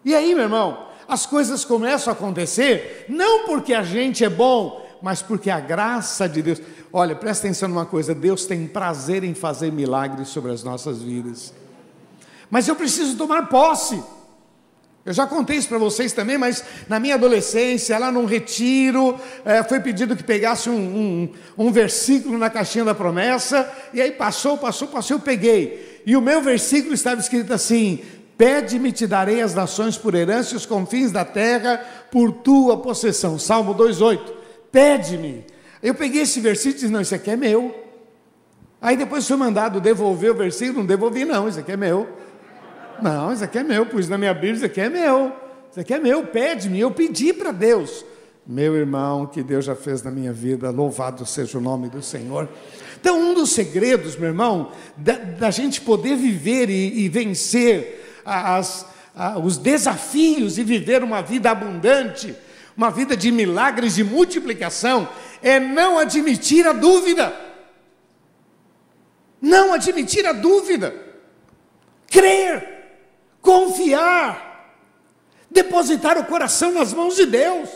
E 0.05 0.15
aí, 0.15 0.33
meu 0.33 0.45
irmão, 0.45 0.87
as 1.05 1.25
coisas 1.25 1.65
começam 1.65 2.13
a 2.13 2.15
acontecer, 2.15 3.05
não 3.09 3.45
porque 3.45 3.73
a 3.73 3.83
gente 3.83 4.23
é 4.23 4.29
bom, 4.29 4.87
mas 5.01 5.21
porque 5.21 5.49
a 5.49 5.59
graça 5.59 6.29
de 6.29 6.41
Deus. 6.41 6.61
Olha, 6.93 7.13
presta 7.13 7.45
atenção 7.45 7.67
numa 7.67 7.85
coisa: 7.85 8.15
Deus 8.15 8.45
tem 8.45 8.65
prazer 8.65 9.25
em 9.25 9.33
fazer 9.33 9.69
milagres 9.69 10.29
sobre 10.29 10.53
as 10.53 10.63
nossas 10.63 11.01
vidas. 11.01 11.53
Mas 12.49 12.69
eu 12.69 12.75
preciso 12.77 13.17
tomar 13.17 13.49
posse. 13.49 14.01
Eu 15.07 15.13
já 15.13 15.25
contei 15.25 15.55
isso 15.55 15.69
para 15.69 15.77
vocês 15.77 16.11
também, 16.11 16.37
mas 16.37 16.61
na 16.89 16.99
minha 16.99 17.15
adolescência, 17.15 17.97
lá 17.97 18.11
num 18.11 18.25
retiro, 18.25 19.17
é, 19.45 19.63
foi 19.63 19.79
pedido 19.79 20.17
que 20.17 20.23
pegasse 20.23 20.69
um, 20.69 20.75
um, 20.75 21.29
um, 21.57 21.71
versículo 21.71 22.37
na 22.37 22.49
caixinha 22.49 22.83
da 22.83 22.93
promessa, 22.93 23.71
e 23.93 24.01
aí 24.01 24.11
passou, 24.11 24.57
passou, 24.57 24.89
passou, 24.89 25.15
eu 25.15 25.21
peguei. 25.21 26.01
E 26.05 26.13
o 26.17 26.21
meu 26.21 26.41
versículo 26.41 26.93
estava 26.93 27.21
escrito 27.21 27.53
assim: 27.53 28.01
Pede-me, 28.37 28.91
te 28.91 29.07
darei 29.07 29.41
as 29.41 29.55
nações 29.55 29.97
por 29.97 30.13
herança 30.13 30.53
e 30.53 30.57
os 30.57 30.65
confins 30.65 31.09
da 31.09 31.23
terra 31.23 31.77
por 32.11 32.33
tua 32.33 32.75
possessão. 32.75 33.39
Salmo 33.39 33.73
2,8. 33.73 34.19
Pede-me. 34.69 35.45
Eu 35.81 35.95
peguei 35.95 36.23
esse 36.23 36.41
versículo 36.41 36.75
e 36.75 36.79
disse: 36.81 36.91
Não, 36.91 36.99
isso 36.99 37.15
aqui 37.15 37.31
é 37.31 37.37
meu. 37.37 37.73
Aí 38.81 38.97
depois 38.97 39.25
fui 39.25 39.37
mandado 39.37 39.79
devolver 39.79 40.31
o 40.31 40.35
versículo, 40.35 40.79
não 40.79 40.85
devolvi, 40.85 41.23
não, 41.23 41.47
isso 41.47 41.59
aqui 41.59 41.71
é 41.71 41.77
meu. 41.77 42.26
Não, 43.01 43.31
isso 43.31 43.43
aqui 43.43 43.59
é 43.59 43.63
meu, 43.63 43.85
pus 43.85 44.09
na 44.09 44.17
minha 44.17 44.33
Bíblia, 44.33 44.53
isso 44.55 44.65
aqui 44.65 44.81
é 44.81 44.89
meu. 44.89 45.31
Isso 45.69 45.79
aqui 45.79 45.93
é 45.93 45.99
meu, 45.99 46.25
pede-me. 46.25 46.79
Eu 46.79 46.91
pedi 46.91 47.33
para 47.33 47.51
Deus. 47.51 48.05
Meu 48.45 48.75
irmão, 48.75 49.25
que 49.25 49.43
Deus 49.43 49.65
já 49.65 49.75
fez 49.75 50.01
na 50.01 50.09
minha 50.09 50.31
vida, 50.31 50.69
louvado 50.69 51.25
seja 51.25 51.57
o 51.57 51.61
nome 51.61 51.89
do 51.89 52.01
Senhor. 52.01 52.47
Então, 52.99 53.19
um 53.19 53.33
dos 53.33 53.51
segredos, 53.51 54.15
meu 54.15 54.29
irmão, 54.29 54.71
da, 54.95 55.13
da 55.13 55.51
gente 55.51 55.81
poder 55.81 56.15
viver 56.15 56.69
e, 56.69 57.01
e 57.01 57.09
vencer 57.09 58.21
as, 58.25 58.85
os 59.43 59.57
desafios 59.57 60.57
e 60.57 60.63
viver 60.63 61.03
uma 61.03 61.21
vida 61.21 61.51
abundante, 61.51 62.33
uma 62.75 62.89
vida 62.89 63.17
de 63.17 63.31
milagres, 63.31 63.95
de 63.95 64.03
multiplicação, 64.03 65.09
é 65.43 65.59
não 65.59 65.99
admitir 65.99 66.65
a 66.65 66.73
dúvida. 66.73 67.35
Não 69.41 69.73
admitir 69.73 70.25
a 70.25 70.31
dúvida. 70.31 70.95
Crer 72.09 72.76
confiar, 73.41 74.75
depositar 75.49 76.17
o 76.17 76.25
coração 76.25 76.71
nas 76.71 76.93
mãos 76.93 77.15
de 77.15 77.25
Deus. 77.25 77.69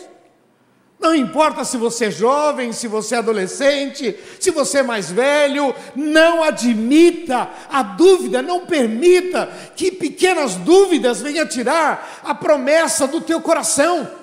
Não 1.01 1.15
importa 1.15 1.65
se 1.65 1.77
você 1.77 2.05
é 2.05 2.11
jovem, 2.11 2.71
se 2.71 2.87
você 2.87 3.15
é 3.15 3.17
adolescente, 3.17 4.15
se 4.39 4.51
você 4.51 4.79
é 4.79 4.83
mais 4.83 5.09
velho, 5.09 5.73
não 5.95 6.43
admita 6.43 7.49
a 7.71 7.81
dúvida, 7.81 8.43
não 8.43 8.67
permita 8.67 9.51
que 9.75 9.91
pequenas 9.91 10.55
dúvidas 10.55 11.19
venham 11.19 11.47
tirar 11.47 12.21
a 12.23 12.35
promessa 12.35 13.07
do 13.07 13.19
teu 13.19 13.41
coração. 13.41 14.20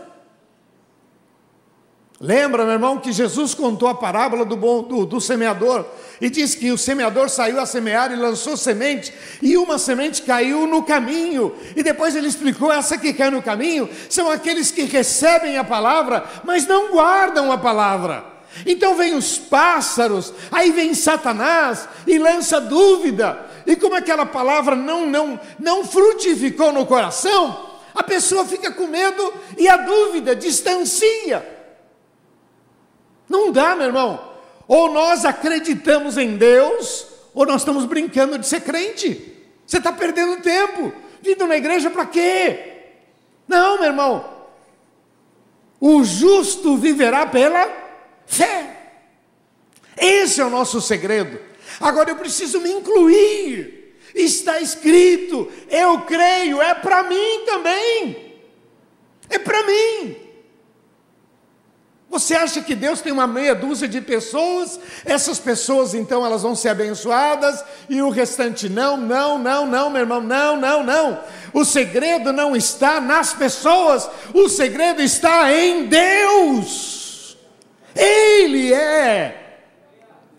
Lembra, 2.20 2.64
meu 2.64 2.72
irmão, 2.72 2.98
que 2.98 3.12
Jesus 3.12 3.54
contou 3.54 3.88
a 3.88 3.94
parábola 3.94 4.44
do, 4.44 4.56
bom, 4.56 4.82
do, 4.82 5.06
do, 5.06 5.20
semeador 5.20 5.86
e 6.20 6.28
diz 6.28 6.52
que 6.52 6.72
o 6.72 6.78
semeador 6.78 7.28
saiu 7.28 7.60
a 7.60 7.66
semear 7.66 8.10
e 8.10 8.16
lançou 8.16 8.56
semente, 8.56 9.12
e 9.40 9.56
uma 9.56 9.78
semente 9.78 10.22
caiu 10.22 10.66
no 10.66 10.82
caminho, 10.82 11.54
e 11.76 11.82
depois 11.82 12.16
ele 12.16 12.26
explicou: 12.26 12.72
essa 12.72 12.98
que 12.98 13.12
cai 13.12 13.30
no 13.30 13.40
caminho 13.40 13.88
são 14.10 14.28
aqueles 14.28 14.72
que 14.72 14.82
recebem 14.82 15.58
a 15.58 15.62
palavra, 15.62 16.26
mas 16.42 16.66
não 16.66 16.90
guardam 16.90 17.52
a 17.52 17.58
palavra. 17.58 18.24
Então 18.66 18.96
vem 18.96 19.14
os 19.14 19.38
pássaros, 19.38 20.34
aí 20.50 20.72
vem 20.72 20.94
Satanás 20.94 21.88
e 22.04 22.18
lança 22.18 22.60
dúvida, 22.60 23.46
e 23.64 23.76
como 23.76 23.94
aquela 23.94 24.26
palavra 24.26 24.74
não, 24.74 25.06
não, 25.06 25.38
não 25.56 25.84
frutificou 25.84 26.72
no 26.72 26.84
coração, 26.84 27.76
a 27.94 28.02
pessoa 28.02 28.44
fica 28.44 28.72
com 28.72 28.88
medo 28.88 29.32
e 29.56 29.68
a 29.68 29.76
dúvida 29.76 30.34
distancia. 30.34 31.57
Não 33.28 33.52
dá, 33.52 33.74
meu 33.74 33.86
irmão. 33.86 34.32
Ou 34.66 34.90
nós 34.90 35.24
acreditamos 35.24 36.16
em 36.16 36.36
Deus, 36.36 37.06
ou 37.34 37.46
nós 37.46 37.62
estamos 37.62 37.84
brincando 37.84 38.38
de 38.38 38.46
ser 38.46 38.60
crente. 38.60 39.36
Você 39.66 39.78
está 39.78 39.92
perdendo 39.92 40.42
tempo. 40.42 40.92
Vindo 41.20 41.46
na 41.46 41.56
igreja 41.56 41.90
para 41.90 42.06
quê? 42.06 42.76
Não, 43.46 43.78
meu 43.78 43.86
irmão. 43.86 44.38
O 45.80 46.04
justo 46.04 46.76
viverá 46.76 47.26
pela 47.26 47.68
fé. 48.26 48.76
Esse 49.96 50.40
é 50.40 50.44
o 50.44 50.50
nosso 50.50 50.80
segredo. 50.80 51.38
Agora 51.80 52.10
eu 52.10 52.16
preciso 52.16 52.60
me 52.60 52.70
incluir. 52.70 53.96
Está 54.14 54.60
escrito, 54.60 55.50
eu 55.70 56.00
creio, 56.00 56.60
é 56.60 56.74
para 56.74 57.02
mim 57.04 57.44
também. 57.46 58.34
É 59.28 59.38
para 59.38 59.62
mim. 59.64 60.16
Você 62.10 62.34
acha 62.34 62.62
que 62.62 62.74
Deus 62.74 63.02
tem 63.02 63.12
uma 63.12 63.26
meia 63.26 63.54
dúzia 63.54 63.86
de 63.86 64.00
pessoas? 64.00 64.80
Essas 65.04 65.38
pessoas 65.38 65.92
então 65.92 66.24
elas 66.24 66.42
vão 66.42 66.54
ser 66.54 66.70
abençoadas 66.70 67.62
e 67.86 68.00
o 68.00 68.08
restante 68.08 68.66
não, 68.66 68.96
não, 68.96 69.38
não, 69.38 69.66
não, 69.66 69.90
meu 69.90 70.00
irmão, 70.00 70.20
não, 70.22 70.56
não, 70.56 70.82
não. 70.82 71.20
O 71.52 71.66
segredo 71.66 72.32
não 72.32 72.56
está 72.56 72.98
nas 72.98 73.34
pessoas, 73.34 74.08
o 74.32 74.48
segredo 74.48 75.02
está 75.02 75.52
em 75.52 75.84
Deus. 75.86 77.36
Ele 77.94 78.72
é 78.72 79.58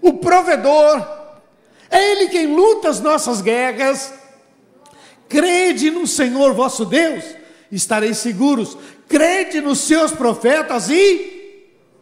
o 0.02 0.14
provedor, 0.14 1.08
é 1.92 2.12
Ele 2.12 2.30
quem 2.30 2.48
luta 2.48 2.90
as 2.90 3.00
nossas 3.00 3.42
guerras. 3.42 4.12
Crede 5.28 5.92
no 5.92 6.08
Senhor 6.08 6.56
vosso 6.56 6.84
Deus, 6.84 7.24
estareis 7.72 8.18
seguros. 8.18 8.76
Crede 9.08 9.62
nos 9.62 9.80
seus 9.82 10.12
profetas 10.12 10.90
e 10.90 11.29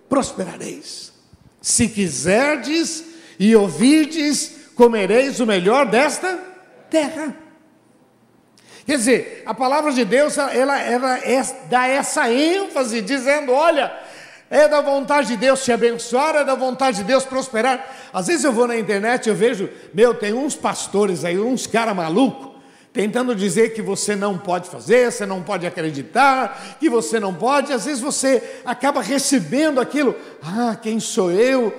prosperareis. 0.09 1.13
Se 1.61 1.87
quiserdes 1.87 3.03
e 3.39 3.55
ouvirdes, 3.55 4.51
comereis 4.75 5.39
o 5.39 5.45
melhor 5.45 5.85
desta 5.85 6.39
terra. 6.89 7.35
Quer 8.85 8.97
dizer, 8.97 9.43
a 9.45 9.53
palavra 9.53 9.91
de 9.91 10.05
Deus, 10.05 10.37
ela, 10.37 10.79
ela 10.79 11.17
é, 11.19 11.41
dá 11.69 11.87
essa 11.87 12.31
ênfase, 12.31 13.01
dizendo: 13.01 13.51
olha, 13.51 13.93
é 14.49 14.67
da 14.67 14.79
vontade 14.79 15.27
de 15.27 15.37
Deus 15.37 15.63
te 15.63 15.73
abençoar, 15.73 16.35
é 16.37 16.43
da 16.45 16.55
vontade 16.55 16.97
de 16.97 17.03
Deus 17.03 17.25
prosperar. 17.25 17.85
Às 18.13 18.27
vezes 18.27 18.45
eu 18.45 18.53
vou 18.53 18.65
na 18.65 18.77
internet 18.77 19.25
e 19.25 19.29
eu 19.29 19.35
vejo, 19.35 19.69
meu, 19.93 20.13
tem 20.13 20.31
uns 20.31 20.55
pastores 20.55 21.25
aí, 21.25 21.37
uns 21.37 21.67
cara 21.67 21.93
maluco, 21.93 22.46
tentando 22.97 23.35
dizer 23.35 23.75
que 23.75 23.81
você 23.83 24.15
não 24.15 24.39
pode 24.39 24.67
fazer, 24.67 25.11
você 25.11 25.23
não 25.23 25.43
pode 25.43 25.67
acreditar, 25.67 26.77
que 26.79 26.89
você 26.89 27.19
não 27.19 27.31
pode, 27.31 27.71
às 27.71 27.85
vezes 27.85 28.01
você 28.01 28.61
acaba 28.65 29.03
recebendo 29.03 29.79
aquilo, 29.79 30.15
ah, 30.41 30.75
quem 30.75 30.99
sou 30.99 31.29
eu? 31.29 31.71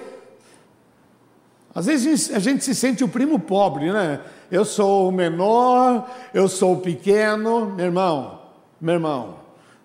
Às 1.74 1.86
vezes 1.86 2.32
a 2.32 2.38
gente 2.38 2.62
se 2.62 2.72
sente 2.72 3.02
o 3.02 3.08
primo 3.08 3.40
pobre, 3.40 3.90
né? 3.90 4.20
Eu 4.48 4.64
sou 4.64 5.08
o 5.08 5.12
menor, 5.12 6.08
eu 6.32 6.46
sou 6.46 6.74
o 6.74 6.80
pequeno, 6.80 7.66
meu 7.66 7.86
irmão, 7.86 8.40
meu 8.80 8.94
irmão, 8.94 9.38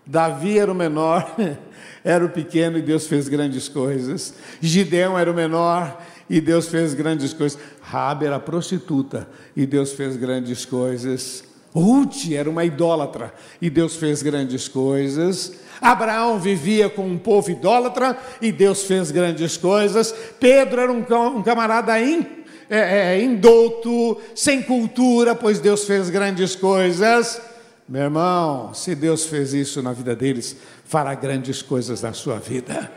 Davi 0.05 0.59
era 0.59 0.71
o 0.71 0.75
menor, 0.75 1.35
era 2.05 2.23
o 2.23 2.29
pequeno 2.29 2.77
e 2.77 2.81
Deus 2.83 3.07
fez 3.07 3.27
grandes 3.27 3.67
coisas. 3.67 4.35
Gideão 4.61 5.17
era 5.17 5.31
o 5.31 5.33
menor 5.33 5.99
e 6.33 6.41
Deus 6.41 6.67
fez 6.67 6.95
grandes 6.95 7.31
coisas. 7.31 7.59
Rabi 7.79 8.25
era 8.25 8.39
prostituta 8.39 9.27
e 9.55 9.67
Deus 9.67 9.93
fez 9.93 10.15
grandes 10.15 10.65
coisas. 10.65 11.43
Ruth 11.71 12.31
era 12.31 12.49
uma 12.49 12.65
idólatra 12.65 13.31
e 13.61 13.69
Deus 13.69 13.95
fez 13.97 14.23
grandes 14.23 14.67
coisas. 14.67 15.53
Abraão 15.79 16.39
vivia 16.39 16.89
com 16.89 17.07
um 17.07 17.19
povo 17.19 17.51
idólatra 17.51 18.17
e 18.41 18.51
Deus 18.51 18.81
fez 18.81 19.11
grandes 19.11 19.57
coisas. 19.57 20.11
Pedro 20.39 20.81
era 20.81 20.91
um, 20.91 21.05
um 21.37 21.43
camarada 21.43 22.01
in, 22.01 22.25
é, 22.67 23.13
é, 23.13 23.23
indouto, 23.23 24.19
sem 24.33 24.63
cultura, 24.63 25.35
pois 25.35 25.59
Deus 25.59 25.85
fez 25.85 26.09
grandes 26.09 26.55
coisas. 26.55 27.39
Meu 27.87 28.01
irmão, 28.05 28.73
se 28.73 28.95
Deus 28.95 29.27
fez 29.27 29.53
isso 29.53 29.83
na 29.83 29.93
vida 29.93 30.15
deles, 30.15 30.55
fará 30.83 31.13
grandes 31.13 31.61
coisas 31.61 32.01
na 32.01 32.11
sua 32.11 32.39
vida. 32.39 32.91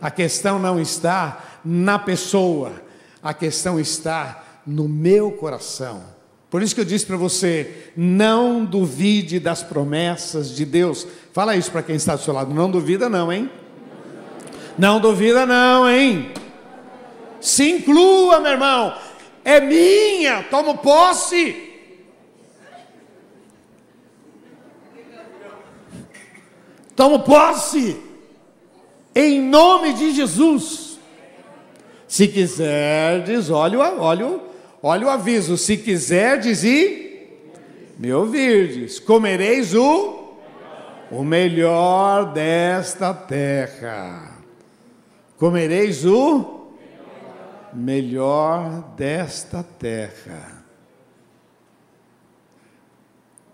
A 0.00 0.12
questão 0.12 0.60
não 0.60 0.80
está 0.80 1.57
na 1.70 1.98
pessoa, 1.98 2.72
a 3.22 3.34
questão 3.34 3.78
está 3.78 4.42
no 4.66 4.88
meu 4.88 5.30
coração. 5.32 6.02
Por 6.48 6.62
isso 6.62 6.74
que 6.74 6.80
eu 6.80 6.84
disse 6.84 7.04
para 7.04 7.18
você: 7.18 7.92
não 7.94 8.64
duvide 8.64 9.38
das 9.38 9.62
promessas 9.62 10.56
de 10.56 10.64
Deus. 10.64 11.06
Fala 11.30 11.56
isso 11.56 11.70
para 11.70 11.82
quem 11.82 11.96
está 11.96 12.16
do 12.16 12.22
seu 12.22 12.32
lado. 12.32 12.54
Não 12.54 12.70
duvida, 12.70 13.10
não, 13.10 13.30
hein? 13.30 13.50
Não 14.78 14.98
duvida, 14.98 15.44
não, 15.44 15.86
hein? 15.86 16.32
Se 17.38 17.70
inclua, 17.70 18.40
meu 18.40 18.52
irmão. 18.52 18.96
É 19.44 19.60
minha, 19.60 20.44
tomo 20.44 20.78
posse. 20.78 21.70
Tomo 26.96 27.20
posse. 27.20 28.00
Em 29.14 29.42
nome 29.42 29.92
de 29.92 30.12
Jesus. 30.12 30.87
Se 32.08 32.26
quiserdes, 32.26 33.50
olha, 33.50 33.78
olha, 33.78 34.40
olha 34.82 35.06
o 35.06 35.10
aviso. 35.10 35.58
Se 35.58 35.76
quiserdes 35.76 36.64
e 36.64 37.28
me 37.98 38.10
ouvirdes, 38.12 38.98
comereis 38.98 39.74
o, 39.74 40.34
o 41.10 41.22
melhor 41.22 42.32
desta 42.32 43.12
terra. 43.12 44.38
Comereis 45.36 46.06
o 46.06 46.72
melhor 47.74 48.94
desta 48.96 49.62
terra. 49.62 50.64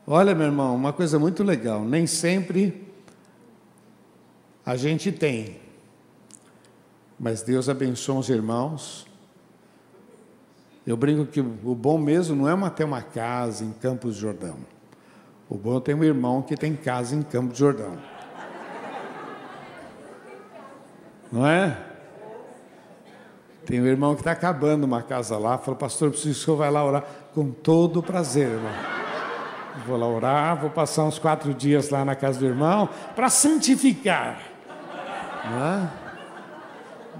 Olha, 0.07 0.35
meu 0.35 0.47
irmão, 0.47 0.77
uma 0.77 0.93
coisa 0.93 1.19
muito 1.19 1.43
legal. 1.43 1.85
Nem 1.85 2.07
sempre 2.07 2.87
a 4.65 4.77
gente 4.77 5.11
tem, 5.11 5.57
mas 7.25 7.41
Deus 7.41 7.71
abençoa 7.71 8.19
os 8.19 8.29
irmãos. 8.29 9.07
Eu 10.87 10.95
brinco 10.95 11.25
que 11.25 11.41
o 11.41 11.75
bom 11.75 11.97
mesmo 11.97 12.37
não 12.37 12.67
é 12.67 12.71
ter 12.71 12.85
uma 12.85 13.01
casa 13.01 13.65
em 13.65 13.73
Campos 13.73 14.17
de 14.17 14.21
Jordão. 14.21 14.59
O 15.49 15.57
bom 15.57 15.79
é 15.79 15.81
ter 15.81 15.95
um 15.95 16.05
irmão 16.05 16.43
que 16.43 16.55
tem 16.55 16.77
casa 16.77 17.17
em 17.17 17.23
Campos 17.23 17.55
de 17.55 17.61
Jordão. 17.61 17.97
Não 21.33 21.47
é? 21.47 21.75
Tem 23.65 23.81
um 23.81 23.87
irmão 23.87 24.15
que 24.15 24.21
está 24.21 24.33
acabando 24.33 24.85
uma 24.85 25.01
casa 25.01 25.39
lá, 25.39 25.57
falou, 25.57 25.77
pastor, 25.77 26.11
preciso 26.11 26.35
que 26.35 26.41
o 26.43 26.45
senhor 26.45 26.57
vai 26.59 26.71
lá 26.71 26.85
orar. 26.85 27.05
Com 27.35 27.51
todo 27.51 28.03
prazer, 28.03 28.51
irmão. 28.51 28.73
Vou 29.87 29.97
lá 29.97 30.07
orar, 30.07 30.61
vou 30.61 30.69
passar 30.69 31.05
uns 31.05 31.19
quatro 31.19 31.55
dias 31.55 31.89
lá 31.89 32.05
na 32.05 32.15
casa 32.15 32.39
do 32.39 32.45
irmão 32.45 32.87
para 33.17 33.31
santificar. 33.31 34.43
Né? 35.51 36.04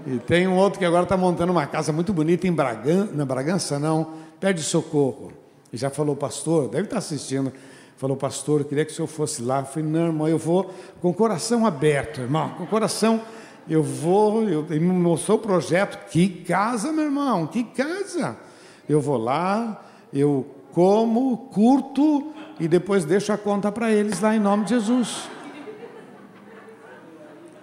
E 0.05 0.19
tem 0.19 0.47
um 0.47 0.55
outro 0.55 0.77
que 0.77 0.85
agora 0.85 1.03
está 1.03 1.17
montando 1.17 1.51
uma 1.51 1.65
casa 1.65 1.91
muito 1.91 2.13
bonita 2.13 2.47
em 2.47 2.51
Bragança, 2.51 3.11
na 3.13 3.25
Bragança 3.25 3.79
não, 3.79 4.13
pede 4.39 4.61
socorro. 4.61 5.33
E 5.73 5.77
já 5.77 5.89
falou, 5.89 6.15
pastor, 6.15 6.69
deve 6.69 6.83
estar 6.83 6.95
tá 6.95 6.99
assistindo. 6.99 7.51
Falou, 7.97 8.15
pastor, 8.15 8.61
eu 8.61 8.65
queria 8.65 8.85
que 8.85 8.91
o 8.91 8.95
senhor 8.95 9.07
fosse 9.07 9.41
lá. 9.41 9.59
Eu 9.59 9.65
falei, 9.65 9.89
não, 9.89 10.05
irmão, 10.05 10.27
eu 10.27 10.37
vou 10.37 10.71
com 11.01 11.09
o 11.09 11.13
coração 11.13 11.65
aberto, 11.65 12.21
irmão, 12.21 12.49
com 12.49 12.63
o 12.63 12.67
coração, 12.67 13.21
eu 13.67 13.81
vou, 13.81 14.43
eu, 14.47 14.65
ele 14.69 14.81
me 14.81 14.93
mostrou 14.93 15.37
o 15.37 15.41
projeto. 15.41 16.09
Que 16.09 16.29
casa, 16.29 16.91
meu 16.91 17.05
irmão, 17.05 17.47
que 17.47 17.63
casa. 17.63 18.37
Eu 18.87 19.01
vou 19.01 19.17
lá, 19.17 19.83
eu 20.13 20.45
como, 20.71 21.49
curto 21.51 22.31
e 22.59 22.67
depois 22.67 23.05
deixo 23.05 23.33
a 23.33 23.37
conta 23.37 23.71
para 23.71 23.91
eles 23.91 24.19
lá 24.19 24.35
em 24.35 24.39
nome 24.39 24.65
de 24.65 24.71
Jesus. 24.71 25.27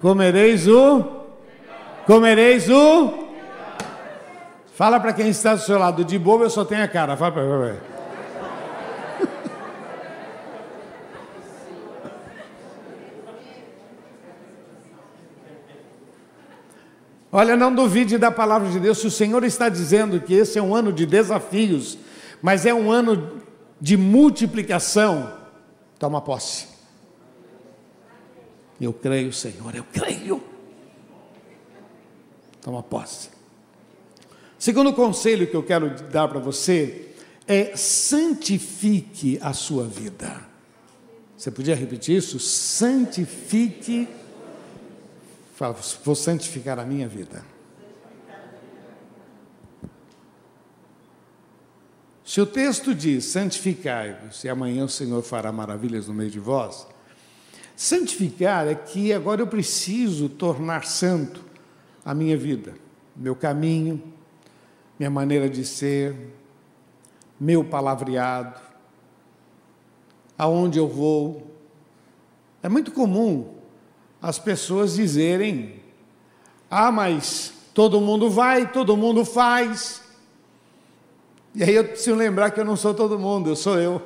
Comereis 0.01 0.67
o? 0.67 1.22
Comereis 2.07 2.69
o? 2.69 3.29
Fala 4.75 4.99
para 4.99 5.13
quem 5.13 5.29
está 5.29 5.55
do 5.55 5.61
seu 5.61 5.79
lado, 5.79 6.05
de 6.05 6.19
bobo 6.19 6.45
eu 6.45 6.51
só 6.51 6.65
tenho 6.65 6.83
a 6.83 6.89
cara. 6.89 7.17
Fala 7.17 7.33
para 7.33 7.43
mim. 7.43 7.79
Olha, 17.35 17.57
não 17.57 17.75
duvide 17.75 18.19
da 18.19 18.31
palavra 18.31 18.69
de 18.69 18.79
Deus. 18.79 18.99
Se 18.99 19.07
o 19.07 19.11
Senhor 19.11 19.43
está 19.43 19.71
dizendo 19.71 20.21
que 20.21 20.35
esse 20.35 20.59
é 20.59 20.63
um 20.63 20.75
ano 20.75 20.93
de 20.93 21.07
desafios, 21.07 21.97
mas 22.43 22.67
é 22.67 22.75
um 22.75 22.91
ano 22.91 23.41
de 23.81 23.97
multiplicação, 23.97 25.33
toma 25.99 26.21
posse. 26.21 26.67
Eu 28.79 28.93
creio, 28.93 29.33
Senhor, 29.33 29.75
eu 29.75 29.85
creio. 29.91 30.52
Toma 32.63 32.83
posse. 32.83 33.29
Segundo 34.59 34.93
conselho 34.95 35.47
que 35.47 35.55
eu 35.55 35.63
quero 35.63 35.91
dar 36.11 36.29
para 36.29 36.39
você 36.39 37.11
é 37.47 37.77
santifique 37.77 39.39
a 39.43 39.53
sua 39.53 39.85
vida. 39.85 40.41
Você 41.37 41.51
podia 41.51 41.75
repetir 41.75 42.17
isso? 42.17 42.39
Santifique. 42.39 44.09
Fala, 45.57 45.77
vou 46.05 46.15
santificar 46.15 46.79
a 46.79 46.85
minha 46.85 47.09
vida. 47.09 47.45
Se 52.25 52.41
o 52.41 52.47
texto 52.47 52.95
diz 52.95 53.27
santificai-vos 53.27 54.45
e 54.45 54.49
amanhã 54.49 54.85
o 54.85 54.89
Senhor 54.89 55.23
fará 55.23 55.53
maravilhas 55.53 56.07
no 56.07 56.15
meio 56.15 56.31
de 56.31 56.39
vós, 56.39 56.87
Santificar 57.83 58.69
é 58.69 58.75
que 58.77 59.13
agora 59.13 59.41
eu 59.41 59.47
preciso 59.47 60.29
tornar 60.29 60.85
santo 60.85 61.43
a 62.05 62.15
minha 62.15 62.37
vida, 62.37 62.75
meu 63.15 63.35
caminho, 63.35 64.03
minha 64.99 65.11
maneira 65.11 65.49
de 65.49 65.65
ser, 65.65 66.35
meu 67.39 67.65
palavreado, 67.65 68.61
aonde 70.37 70.79
eu 70.79 70.89
vou. 70.89 71.51
É 72.63 72.69
muito 72.69 72.93
comum 72.93 73.55
as 74.21 74.39
pessoas 74.39 74.95
dizerem: 74.95 75.81
ah, 76.71 76.91
mas 76.93 77.53
todo 77.75 78.01
mundo 78.01 78.31
vai, 78.31 78.71
todo 78.71 78.97
mundo 78.97 79.25
faz. 79.25 80.03
E 81.55 81.63
aí 81.63 81.75
eu 81.75 81.85
preciso 81.85 82.17
lembrar 82.17 82.51
que 82.51 82.61
eu 82.61 82.65
não 82.65 82.77
sou 82.77 82.95
todo 82.95 83.19
mundo, 83.19 83.51
eu 83.51 83.57
sou 83.57 83.79
eu. 83.79 84.03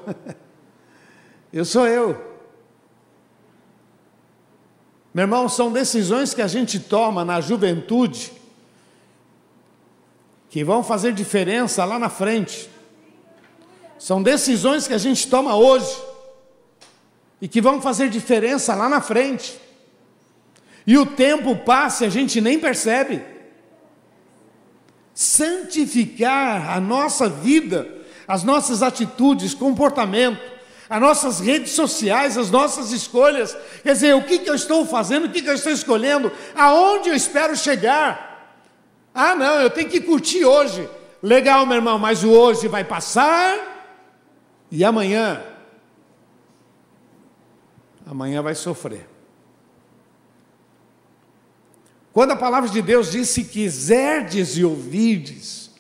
eu 1.53 1.65
sou 1.65 1.87
eu. 1.87 2.36
Meu 5.17 5.23
irmão, 5.23 5.49
são 5.49 5.73
decisões 5.73 6.35
que 6.35 6.43
a 6.43 6.47
gente 6.47 6.79
toma 6.79 7.25
na 7.25 7.41
juventude 7.41 8.31
que 10.51 10.63
vão 10.63 10.85
fazer 10.85 11.15
diferença 11.15 11.87
lá 11.87 11.99
na 11.99 12.11
frente. 12.11 12.69
São 13.99 14.23
decisões 14.23 14.87
que 14.87 14.93
a 14.93 14.99
gente 14.99 15.27
toma 15.27 15.57
hoje 15.57 15.91
e 17.41 17.49
que 17.49 17.63
vão 17.63 17.81
fazer 17.81 18.11
diferença 18.11 18.75
lá 18.75 18.91
na 18.91 19.01
frente. 19.01 19.59
E 20.87 20.99
o 20.99 21.07
tempo 21.07 21.57
passa 21.57 22.05
e 22.05 22.09
a 22.09 22.11
gente 22.11 22.39
nem 22.39 22.59
percebe. 22.59 23.25
Santificar 25.15 26.77
a 26.77 26.79
nossa 26.79 27.27
vida, 27.27 27.89
as 28.29 28.45
nossas 28.45 28.83
atitudes, 28.83 29.55
comportamento, 29.55 30.56
as 30.89 31.01
nossas 31.01 31.41
redes 31.41 31.73
sociais, 31.73 32.39
as 32.39 32.51
nossas 32.51 32.93
escolhas. 32.93 33.57
Quer 33.83 33.93
dizer, 33.93 34.15
o 34.15 34.23
que, 34.23 34.39
que 34.39 34.51
eu 34.51 34.55
estou 34.55 34.87
fazendo, 34.87 35.27
o 35.27 35.31
que, 35.31 35.43
que 35.43 35.51
eu 35.51 35.55
estou 35.55 35.73
escolhendo, 35.73 36.31
aonde 36.55 37.09
eu 37.09 37.15
espero 37.15 37.57
chegar. 37.57 38.55
Ah, 39.15 39.35
não, 39.35 39.61
eu 39.61 39.71
tenho 39.71 39.89
que 39.89 40.01
curtir 40.01 40.45
hoje. 40.45 40.89
Legal, 41.23 41.67
meu 41.67 41.77
irmão, 41.77 41.99
mas 41.99 42.23
o 42.23 42.31
hoje 42.31 42.69
vai 42.69 42.85
passar 42.85 43.59
e 44.71 44.85
amanhã. 44.85 45.43
Amanhã 48.07 48.41
vai 48.43 48.55
sofrer. 48.55 49.09
Quando 52.13 52.31
a 52.31 52.37
palavra 52.37 52.71
de 52.71 52.81
Deus 52.81 53.11
diz: 53.11 53.29
se 53.29 53.43
quiserdes 53.43 54.57
e 54.57 54.65
ouvirdes, 54.65 55.71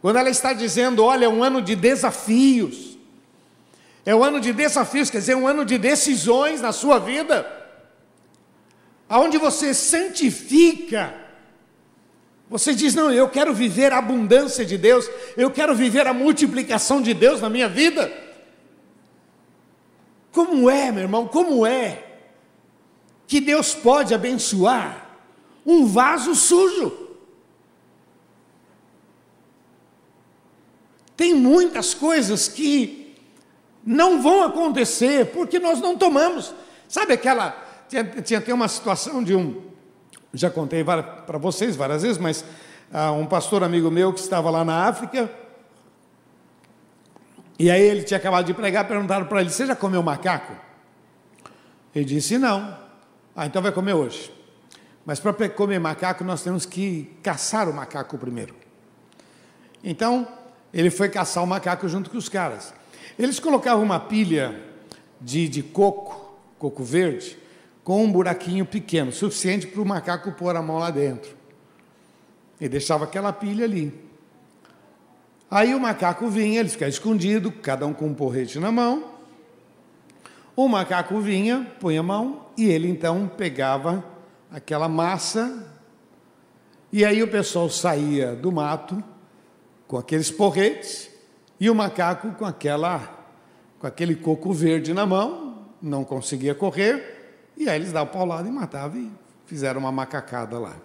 quando 0.00 0.16
ela 0.16 0.30
está 0.30 0.52
dizendo, 0.52 1.04
olha, 1.04 1.26
é 1.26 1.28
um 1.28 1.44
ano 1.44 1.60
de 1.60 1.76
desafios, 1.76 2.87
é 4.08 4.14
um 4.14 4.24
ano 4.24 4.40
de 4.40 4.54
desafios, 4.54 5.10
quer 5.10 5.18
dizer, 5.18 5.36
um 5.36 5.46
ano 5.46 5.66
de 5.66 5.76
decisões 5.76 6.62
na 6.62 6.72
sua 6.72 6.98
vida, 6.98 7.46
aonde 9.06 9.36
você 9.36 9.74
santifica 9.74 11.14
Você 12.48 12.74
diz: 12.74 12.94
Não, 12.94 13.12
eu 13.12 13.28
quero 13.28 13.52
viver 13.52 13.92
a 13.92 13.98
abundância 13.98 14.64
de 14.64 14.78
Deus, 14.78 15.06
eu 15.36 15.50
quero 15.50 15.74
viver 15.74 16.06
a 16.06 16.14
multiplicação 16.14 17.02
de 17.02 17.12
Deus 17.12 17.42
na 17.42 17.50
minha 17.50 17.68
vida. 17.68 18.10
Como 20.32 20.70
é, 20.70 20.90
meu 20.90 21.02
irmão, 21.02 21.28
como 21.28 21.66
é 21.66 22.02
que 23.26 23.42
Deus 23.42 23.74
pode 23.74 24.14
abençoar 24.14 25.18
um 25.66 25.84
vaso 25.84 26.34
sujo? 26.34 27.08
Tem 31.14 31.34
muitas 31.34 31.92
coisas 31.92 32.48
que 32.48 32.97
não 33.88 34.20
vão 34.20 34.44
acontecer 34.44 35.32
porque 35.32 35.58
nós 35.58 35.80
não 35.80 35.96
tomamos. 35.96 36.54
Sabe 36.86 37.14
aquela. 37.14 37.56
Tinha, 37.88 38.04
tinha, 38.04 38.38
tem 38.38 38.52
uma 38.52 38.68
situação 38.68 39.24
de 39.24 39.34
um. 39.34 39.62
Já 40.34 40.50
contei 40.50 40.84
para 40.84 41.38
vocês 41.38 41.74
várias 41.74 42.02
vezes, 42.02 42.18
mas 42.18 42.44
uh, 42.92 43.12
um 43.12 43.24
pastor 43.24 43.64
amigo 43.64 43.90
meu 43.90 44.12
que 44.12 44.20
estava 44.20 44.50
lá 44.50 44.62
na 44.62 44.86
África. 44.86 45.30
E 47.58 47.70
aí 47.70 47.80
ele 47.80 48.02
tinha 48.02 48.18
acabado 48.18 48.44
de 48.44 48.52
pregar, 48.52 48.86
perguntaram 48.86 49.24
para 49.24 49.40
ele: 49.40 49.48
Você 49.48 49.64
já 49.64 49.74
comeu 49.74 50.02
macaco? 50.02 50.52
Ele 51.94 52.04
disse: 52.04 52.36
Não. 52.36 52.76
Ah, 53.34 53.46
então 53.46 53.62
vai 53.62 53.72
comer 53.72 53.94
hoje. 53.94 54.30
Mas 55.06 55.18
para 55.18 55.48
comer 55.48 55.78
macaco, 55.78 56.22
nós 56.24 56.42
temos 56.42 56.66
que 56.66 57.16
caçar 57.22 57.70
o 57.70 57.72
macaco 57.72 58.18
primeiro. 58.18 58.54
Então, 59.82 60.28
ele 60.74 60.90
foi 60.90 61.08
caçar 61.08 61.42
o 61.42 61.46
macaco 61.46 61.88
junto 61.88 62.10
com 62.10 62.18
os 62.18 62.28
caras. 62.28 62.74
Eles 63.16 63.38
colocavam 63.38 63.84
uma 63.84 64.00
pilha 64.00 64.60
de, 65.20 65.48
de 65.48 65.62
coco, 65.62 66.36
coco 66.58 66.82
verde, 66.82 67.38
com 67.84 68.04
um 68.04 68.10
buraquinho 68.10 68.66
pequeno, 68.66 69.12
suficiente 69.12 69.66
para 69.66 69.80
o 69.80 69.86
macaco 69.86 70.32
pôr 70.32 70.56
a 70.56 70.62
mão 70.62 70.78
lá 70.78 70.90
dentro. 70.90 71.36
E 72.60 72.68
deixava 72.68 73.04
aquela 73.04 73.32
pilha 73.32 73.64
ali. 73.64 73.94
Aí 75.50 75.74
o 75.74 75.80
macaco 75.80 76.28
vinha, 76.28 76.60
ele 76.60 76.68
ficava 76.68 76.90
escondido, 76.90 77.50
cada 77.50 77.86
um 77.86 77.94
com 77.94 78.06
um 78.06 78.14
porrete 78.14 78.58
na 78.58 78.70
mão. 78.70 79.12
O 80.54 80.68
macaco 80.68 81.20
vinha, 81.20 81.66
punha 81.80 82.00
a 82.00 82.02
mão, 82.02 82.46
e 82.56 82.66
ele 82.66 82.88
então 82.88 83.30
pegava 83.36 84.04
aquela 84.50 84.88
massa, 84.88 85.66
e 86.92 87.04
aí 87.04 87.22
o 87.22 87.28
pessoal 87.28 87.68
saía 87.68 88.34
do 88.34 88.50
mato 88.50 89.02
com 89.86 89.98
aqueles 89.98 90.30
porretes 90.30 91.10
e 91.60 91.68
o 91.68 91.74
macaco 91.74 92.32
com 92.32 92.44
aquela 92.44 93.16
com 93.78 93.86
aquele 93.86 94.16
coco 94.16 94.52
verde 94.52 94.92
na 94.92 95.06
mão, 95.06 95.66
não 95.80 96.02
conseguia 96.02 96.54
correr, 96.54 97.52
e 97.56 97.68
aí 97.68 97.76
eles 97.76 97.92
davam 97.92 98.12
paulada 98.12 98.48
e 98.48 98.50
matavam 98.50 99.00
e 99.00 99.12
fizeram 99.46 99.80
uma 99.80 99.92
macacada 99.92 100.58
lá. 100.58 100.76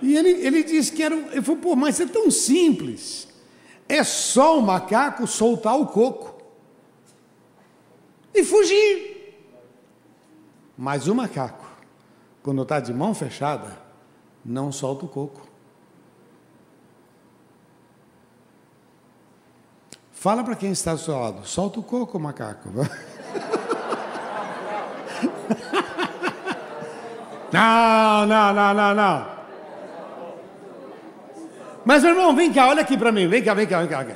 E 0.00 0.16
ele, 0.16 0.30
ele 0.46 0.62
disse 0.62 0.92
que 0.92 1.02
era. 1.02 1.14
Ele 1.14 1.42
falou, 1.42 1.60
pô, 1.60 1.76
mas 1.76 1.98
é 1.98 2.06
tão 2.06 2.30
simples. 2.30 3.28
É 3.88 4.02
só 4.04 4.58
o 4.58 4.62
macaco 4.62 5.26
soltar 5.26 5.78
o 5.78 5.86
coco 5.86 6.42
e 8.34 8.44
fugir. 8.44 9.14
Mas 10.76 11.06
o 11.06 11.14
macaco, 11.14 11.66
quando 12.42 12.62
está 12.62 12.80
de 12.80 12.92
mão 12.92 13.14
fechada, 13.14 13.78
não 14.44 14.72
solta 14.72 15.04
o 15.04 15.08
coco. 15.08 15.53
Fala 20.24 20.42
para 20.42 20.56
quem 20.56 20.72
está 20.72 20.94
do 20.94 21.00
seu 21.00 21.20
lado, 21.20 21.46
solta 21.46 21.80
o 21.80 21.82
coco, 21.82 22.18
macaco. 22.18 22.70
Não, 27.52 28.26
não, 28.26 28.52
não, 28.52 28.74
não, 28.74 28.94
não. 28.94 29.26
Mas, 31.84 32.02
meu 32.02 32.12
irmão, 32.12 32.34
vem 32.34 32.52
cá, 32.52 32.66
olha 32.66 32.80
aqui 32.80 32.96
para 32.96 33.12
mim, 33.12 33.28
vem 33.28 33.44
cá, 33.44 33.54
vem 33.54 33.66
cá, 33.66 33.78
vem 33.80 33.88
cá. 33.88 34.06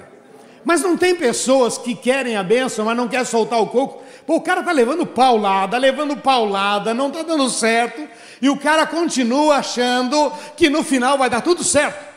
Mas 0.65 0.83
não 0.83 0.97
tem 0.97 1.15
pessoas 1.15 1.79
que 1.79 1.95
querem 1.95 2.37
a 2.37 2.43
bênção, 2.43 2.87
mas 2.87 2.97
não 2.97 3.07
querem 3.07 3.25
soltar 3.25 3.61
o 3.61 3.69
coco. 3.69 4.03
Pô, 4.27 4.37
o 4.37 4.41
cara 4.41 4.63
tá 4.63 4.73
levando 4.73 5.07
paulada, 5.07 5.79
levando 5.79 6.17
paulada, 6.17 6.93
não 6.93 7.11
tá 7.13 7.23
dando 7.23 7.49
certo, 7.49 8.09
e 8.43 8.49
o 8.49 8.57
cara 8.57 8.87
continua 8.87 9.57
achando 9.57 10.33
que 10.57 10.69
no 10.69 10.83
final 10.83 11.17
vai 11.17 11.31
dar 11.31 11.43
tudo 11.43 11.63
certo. 11.63 12.08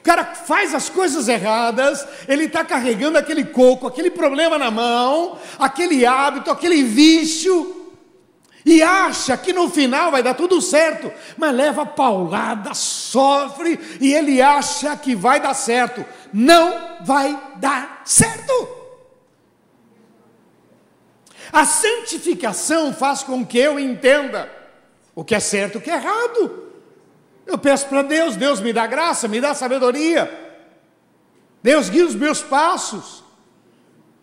O 0.00 0.02
cara 0.02 0.24
faz 0.24 0.74
as 0.74 0.88
coisas 0.88 1.28
erradas, 1.28 2.06
ele 2.26 2.44
está 2.44 2.64
carregando 2.64 3.18
aquele 3.18 3.44
coco, 3.44 3.86
aquele 3.86 4.10
problema 4.10 4.56
na 4.56 4.70
mão, 4.70 5.38
aquele 5.58 6.06
hábito, 6.06 6.50
aquele 6.50 6.82
vício, 6.82 7.80
e 8.64 8.82
acha 8.82 9.36
que 9.36 9.52
no 9.52 9.70
final 9.70 10.10
vai 10.10 10.22
dar 10.22 10.34
tudo 10.34 10.60
certo, 10.60 11.10
mas 11.36 11.54
leva 11.54 11.86
paulada, 11.86 12.74
sofre, 12.74 13.78
e 14.00 14.12
ele 14.12 14.40
acha 14.42 14.96
que 14.96 15.14
vai 15.14 15.40
dar 15.40 15.54
certo. 15.54 16.04
Não 16.32 16.98
vai 17.02 17.38
dar 17.56 18.02
certo. 18.04 18.68
A 21.52 21.64
santificação 21.64 22.92
faz 22.92 23.22
com 23.22 23.44
que 23.44 23.58
eu 23.58 23.78
entenda 23.78 24.50
o 25.14 25.24
que 25.24 25.34
é 25.34 25.40
certo 25.40 25.74
e 25.74 25.78
o 25.78 25.80
que 25.80 25.90
é 25.90 25.94
errado. 25.94 26.69
Eu 27.50 27.58
peço 27.58 27.88
para 27.88 28.02
Deus, 28.02 28.36
Deus 28.36 28.60
me 28.60 28.72
dá 28.72 28.86
graça, 28.86 29.26
me 29.26 29.40
dá 29.40 29.52
sabedoria. 29.54 30.30
Deus 31.60 31.90
guia 31.90 32.06
os 32.06 32.14
meus 32.14 32.40
passos. 32.40 33.24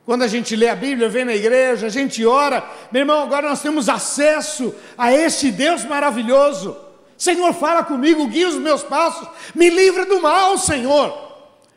Quando 0.06 0.24
a 0.24 0.28
gente 0.28 0.56
lê 0.56 0.70
a 0.70 0.76
Bíblia, 0.76 1.10
vem 1.10 1.26
na 1.26 1.36
igreja, 1.36 1.88
a 1.88 1.90
gente 1.90 2.26
ora, 2.26 2.66
meu 2.90 3.02
irmão, 3.02 3.22
agora 3.22 3.50
nós 3.50 3.62
temos 3.62 3.90
acesso 3.90 4.74
a 4.98 5.12
este 5.12 5.52
Deus 5.52 5.84
maravilhoso. 5.84 6.78
Senhor, 7.18 7.54
fala 7.54 7.84
comigo, 7.84 8.26
guia 8.28 8.48
os 8.48 8.56
meus 8.56 8.82
passos, 8.82 9.28
me 9.54 9.70
livra 9.70 10.06
do 10.06 10.22
mal, 10.22 10.58
Senhor. 10.58 11.28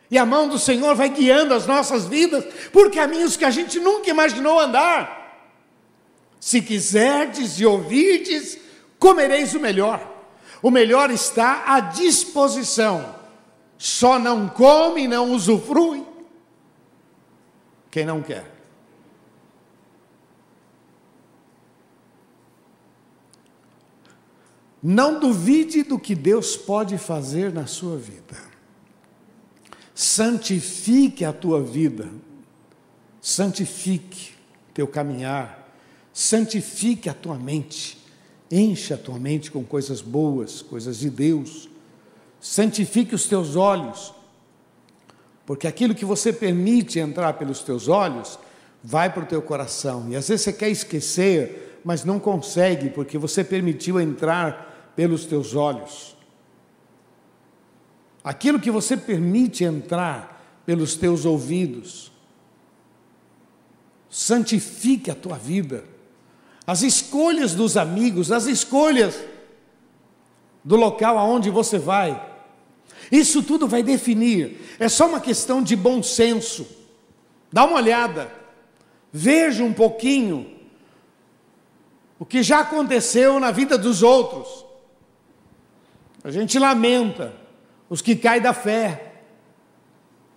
E 0.09 0.17
a 0.17 0.25
mão 0.25 0.47
do 0.47 0.57
Senhor 0.57 0.95
vai 0.95 1.09
guiando 1.09 1.53
as 1.53 1.67
nossas 1.67 2.05
vidas 2.05 2.45
por 2.71 2.89
caminhos 2.89 3.35
que 3.35 3.43
a 3.43 3.51
gente 3.51 3.77
nunca 3.77 4.09
imaginou 4.09 4.57
andar. 4.57 5.19
Se 6.39 6.61
quiserdes 6.61 7.59
e 7.59 7.65
ouvirdes, 7.65 8.57
comereis 8.97 9.53
o 9.53 9.59
melhor. 9.59 10.20
O 10.61 10.69
melhor 10.69 11.09
está 11.09 11.73
à 11.73 11.79
disposição. 11.79 13.15
Só 13.77 14.19
não 14.19 14.47
come 14.47 15.03
e 15.03 15.07
não 15.07 15.31
usufrui 15.33 16.05
quem 17.91 18.05
não 18.05 18.21
quer. 18.21 18.49
Não 24.81 25.19
duvide 25.19 25.83
do 25.83 25.99
que 25.99 26.15
Deus 26.15 26.57
pode 26.57 26.97
fazer 26.97 27.53
na 27.53 27.67
sua 27.67 27.97
vida. 27.97 28.35
Santifique 29.93 31.23
a 31.23 31.31
tua 31.31 31.61
vida. 31.61 32.09
Santifique 33.21 34.33
teu 34.73 34.87
caminhar. 34.87 35.69
Santifique 36.11 37.09
a 37.09 37.13
tua 37.13 37.35
mente. 37.35 38.00
Enche 38.51 38.93
a 38.93 38.97
tua 38.97 39.17
mente 39.17 39.49
com 39.49 39.63
coisas 39.63 40.01
boas, 40.01 40.61
coisas 40.61 40.99
de 40.99 41.09
Deus. 41.09 41.69
Santifique 42.39 43.15
os 43.15 43.25
teus 43.27 43.55
olhos, 43.55 44.13
porque 45.45 45.67
aquilo 45.67 45.95
que 45.95 46.03
você 46.03 46.33
permite 46.33 46.99
entrar 46.99 47.33
pelos 47.33 47.61
teus 47.61 47.87
olhos 47.87 48.37
vai 48.83 49.11
para 49.11 49.23
o 49.23 49.27
teu 49.27 49.41
coração. 49.41 50.09
E 50.09 50.15
às 50.15 50.27
vezes 50.27 50.43
você 50.43 50.51
quer 50.53 50.69
esquecer, 50.69 51.79
mas 51.85 52.03
não 52.03 52.19
consegue, 52.19 52.89
porque 52.89 53.17
você 53.17 53.43
permitiu 53.43 54.01
entrar 54.01 54.91
pelos 54.95 55.25
teus 55.25 55.55
olhos. 55.55 56.17
Aquilo 58.23 58.59
que 58.59 58.69
você 58.69 58.97
permite 58.97 59.63
entrar 59.63 60.61
pelos 60.65 60.95
teus 60.95 61.25
ouvidos, 61.25 62.11
santifique 64.09 65.09
a 65.09 65.15
tua 65.15 65.37
vida 65.37 65.85
as 66.65 66.81
escolhas 66.83 67.53
dos 67.53 67.77
amigos, 67.77 68.31
as 68.31 68.45
escolhas 68.45 69.19
do 70.63 70.75
local 70.75 71.17
aonde 71.17 71.49
você 71.49 71.77
vai. 71.77 72.29
Isso 73.11 73.43
tudo 73.43 73.67
vai 73.67 73.83
definir. 73.83 74.75
É 74.79 74.87
só 74.87 75.07
uma 75.07 75.19
questão 75.19 75.61
de 75.61 75.75
bom 75.75 76.01
senso. 76.01 76.65
Dá 77.51 77.65
uma 77.65 77.77
olhada. 77.77 78.31
Veja 79.11 79.63
um 79.63 79.73
pouquinho 79.73 80.49
o 82.17 82.25
que 82.25 82.43
já 82.43 82.59
aconteceu 82.59 83.39
na 83.39 83.51
vida 83.51 83.77
dos 83.77 84.03
outros. 84.03 84.65
A 86.23 86.29
gente 86.29 86.59
lamenta 86.59 87.33
os 87.89 88.01
que 88.01 88.15
caem 88.15 88.41
da 88.41 88.53
fé. 88.53 89.15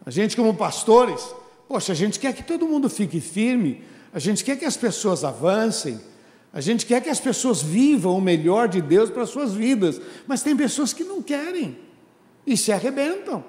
A 0.04 0.10
gente, 0.10 0.34
como 0.34 0.54
pastores, 0.54 1.22
poxa, 1.68 1.92
a 1.92 1.94
gente 1.94 2.18
quer 2.18 2.34
que 2.34 2.42
todo 2.42 2.66
mundo 2.66 2.90
fique 2.90 3.20
firme, 3.20 3.84
a 4.12 4.18
gente 4.18 4.42
quer 4.42 4.56
que 4.56 4.64
as 4.64 4.76
pessoas 4.76 5.24
avancem, 5.24 6.00
a 6.54 6.60
gente 6.60 6.86
quer 6.86 7.02
que 7.02 7.10
as 7.10 7.18
pessoas 7.18 7.60
vivam 7.60 8.16
o 8.16 8.20
melhor 8.20 8.68
de 8.68 8.80
Deus 8.80 9.10
para 9.10 9.24
as 9.24 9.30
suas 9.30 9.52
vidas, 9.52 10.00
mas 10.24 10.40
tem 10.40 10.56
pessoas 10.56 10.92
que 10.92 11.02
não 11.02 11.20
querem 11.20 11.76
e 12.46 12.56
se 12.56 12.70
arrebentam. 12.70 13.44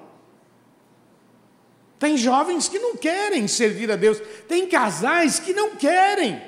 Tem 2.00 2.16
jovens 2.16 2.68
que 2.68 2.80
não 2.80 2.96
querem 2.96 3.46
servir 3.46 3.92
a 3.92 3.96
Deus, 3.96 4.20
tem 4.48 4.66
casais 4.68 5.38
que 5.38 5.52
não 5.52 5.76
querem. 5.76 6.42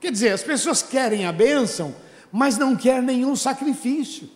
Quer 0.00 0.10
dizer, 0.10 0.30
as 0.30 0.42
pessoas 0.42 0.82
querem 0.82 1.26
a 1.26 1.32
bênção, 1.32 1.94
mas 2.32 2.58
não 2.58 2.74
quer 2.74 3.00
nenhum 3.00 3.36
sacrifício. 3.36 4.28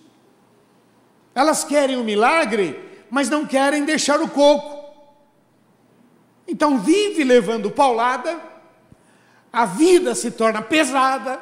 Elas 1.35 1.65
querem 1.65 1.97
o 1.97 2.05
milagre, 2.05 2.79
mas 3.11 3.29
não 3.29 3.45
querem 3.45 3.85
deixar 3.85 4.23
o 4.23 4.29
coco. 4.29 4.95
Então 6.47 6.79
vive 6.79 7.25
levando 7.25 7.69
paulada, 7.69 8.41
a 9.53 9.65
vida 9.65 10.15
se 10.15 10.31
torna 10.31 10.63
pesada, 10.63 11.41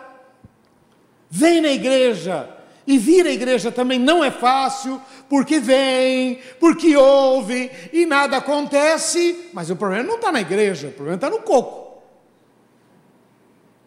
vem 1.30 1.60
na 1.60 1.70
igreja, 1.70 2.48
e 2.86 2.98
vir 2.98 3.26
à 3.26 3.30
igreja 3.30 3.72
também 3.72 3.98
não 3.98 4.22
é 4.22 4.30
fácil, 4.30 5.00
porque 5.28 5.58
vem, 5.58 6.38
porque 6.60 6.96
ouve 6.96 7.70
e 7.92 8.04
nada 8.04 8.36
acontece, 8.36 9.50
mas 9.52 9.70
o 9.70 9.76
problema 9.76 10.04
não 10.04 10.16
está 10.16 10.30
na 10.30 10.40
igreja, 10.40 10.88
o 10.88 10.92
problema 10.92 11.16
está 11.16 11.30
no 11.30 11.40
coco. 11.40 12.02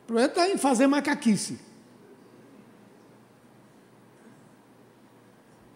O 0.03 0.07
problema 0.07 0.29
está 0.29 0.49
em 0.49 0.57
fazer 0.57 0.87
macaquice. 0.87 1.59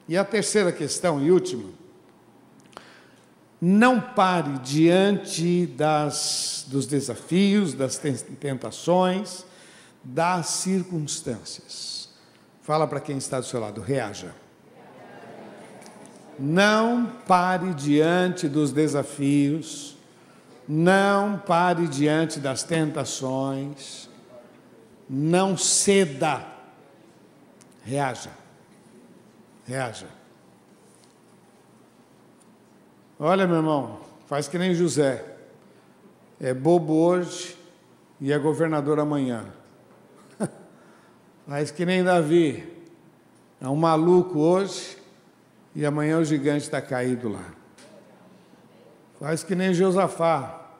E 0.07 0.17
a 0.17 0.25
terceira 0.25 0.71
questão 0.71 1.21
e 1.21 1.31
última, 1.31 1.69
não 3.61 4.01
pare 4.01 4.57
diante 4.59 5.67
das, 5.67 6.65
dos 6.67 6.87
desafios, 6.87 7.75
das 7.75 8.01
tentações, 8.39 9.45
das 10.03 10.47
circunstâncias. 10.47 12.09
Fala 12.63 12.87
para 12.87 12.99
quem 12.99 13.17
está 13.17 13.39
do 13.39 13.45
seu 13.45 13.59
lado, 13.59 13.79
reaja. 13.79 14.33
Não 16.39 17.05
pare 17.27 17.71
diante 17.75 18.49
dos 18.49 18.71
desafios, 18.71 19.95
não 20.67 21.37
pare 21.37 21.87
diante 21.87 22.39
das 22.39 22.63
tentações, 22.63 24.09
não 25.07 25.55
ceda, 25.55 26.47
reaja. 27.83 28.31
Reaja. 29.67 30.20
Olha, 33.23 33.45
meu 33.45 33.57
irmão, 33.57 33.99
faz 34.25 34.47
que 34.47 34.57
nem 34.57 34.73
José. 34.73 35.23
É 36.39 36.55
bobo 36.55 36.95
hoje 36.95 37.55
e 38.19 38.33
é 38.33 38.39
governador 38.39 38.99
amanhã. 38.99 39.45
faz 41.47 41.69
que 41.69 41.85
nem 41.85 42.03
Davi. 42.03 42.67
É 43.61 43.67
um 43.67 43.75
maluco 43.75 44.39
hoje 44.39 44.97
e 45.75 45.85
amanhã 45.85 46.17
o 46.17 46.25
gigante 46.25 46.63
está 46.63 46.81
caído 46.81 47.29
lá. 47.29 47.45
Faz 49.19 49.43
que 49.43 49.53
nem 49.53 49.71
Josafá. 49.71 50.71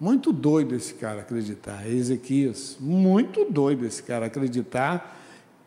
Muito 0.00 0.32
doido 0.32 0.74
esse 0.74 0.94
cara 0.94 1.20
acreditar. 1.20 1.88
Ezequias, 1.88 2.76
muito 2.80 3.44
doido 3.44 3.86
esse 3.86 4.02
cara 4.02 4.26
acreditar 4.26 5.16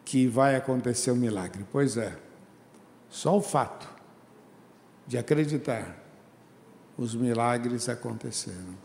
que 0.03 0.27
vai 0.27 0.57
acontecer 0.57 1.11
um 1.11 1.15
milagre. 1.15 1.65
Pois 1.71 1.95
é. 1.95 2.13
Só 3.09 3.37
o 3.37 3.41
fato 3.41 3.94
de 5.07 5.17
acreditar, 5.17 5.97
os 6.97 7.13
milagres 7.13 7.89
aconteceram. 7.89 8.75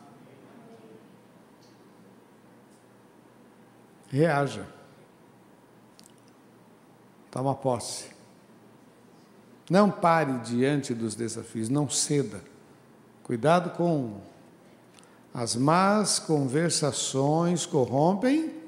Reaja. 4.09 4.66
Toma 7.30 7.54
posse. 7.54 8.06
Não 9.70 9.88
pare 9.88 10.37
diante 10.40 10.92
dos 10.92 11.14
desafios, 11.14 11.68
não 11.68 11.88
ceda. 11.88 12.42
Cuidado 13.22 13.70
com 13.76 14.20
as 15.33 15.54
más 15.54 16.18
conversações 16.18 17.64
corrompem 17.64 18.61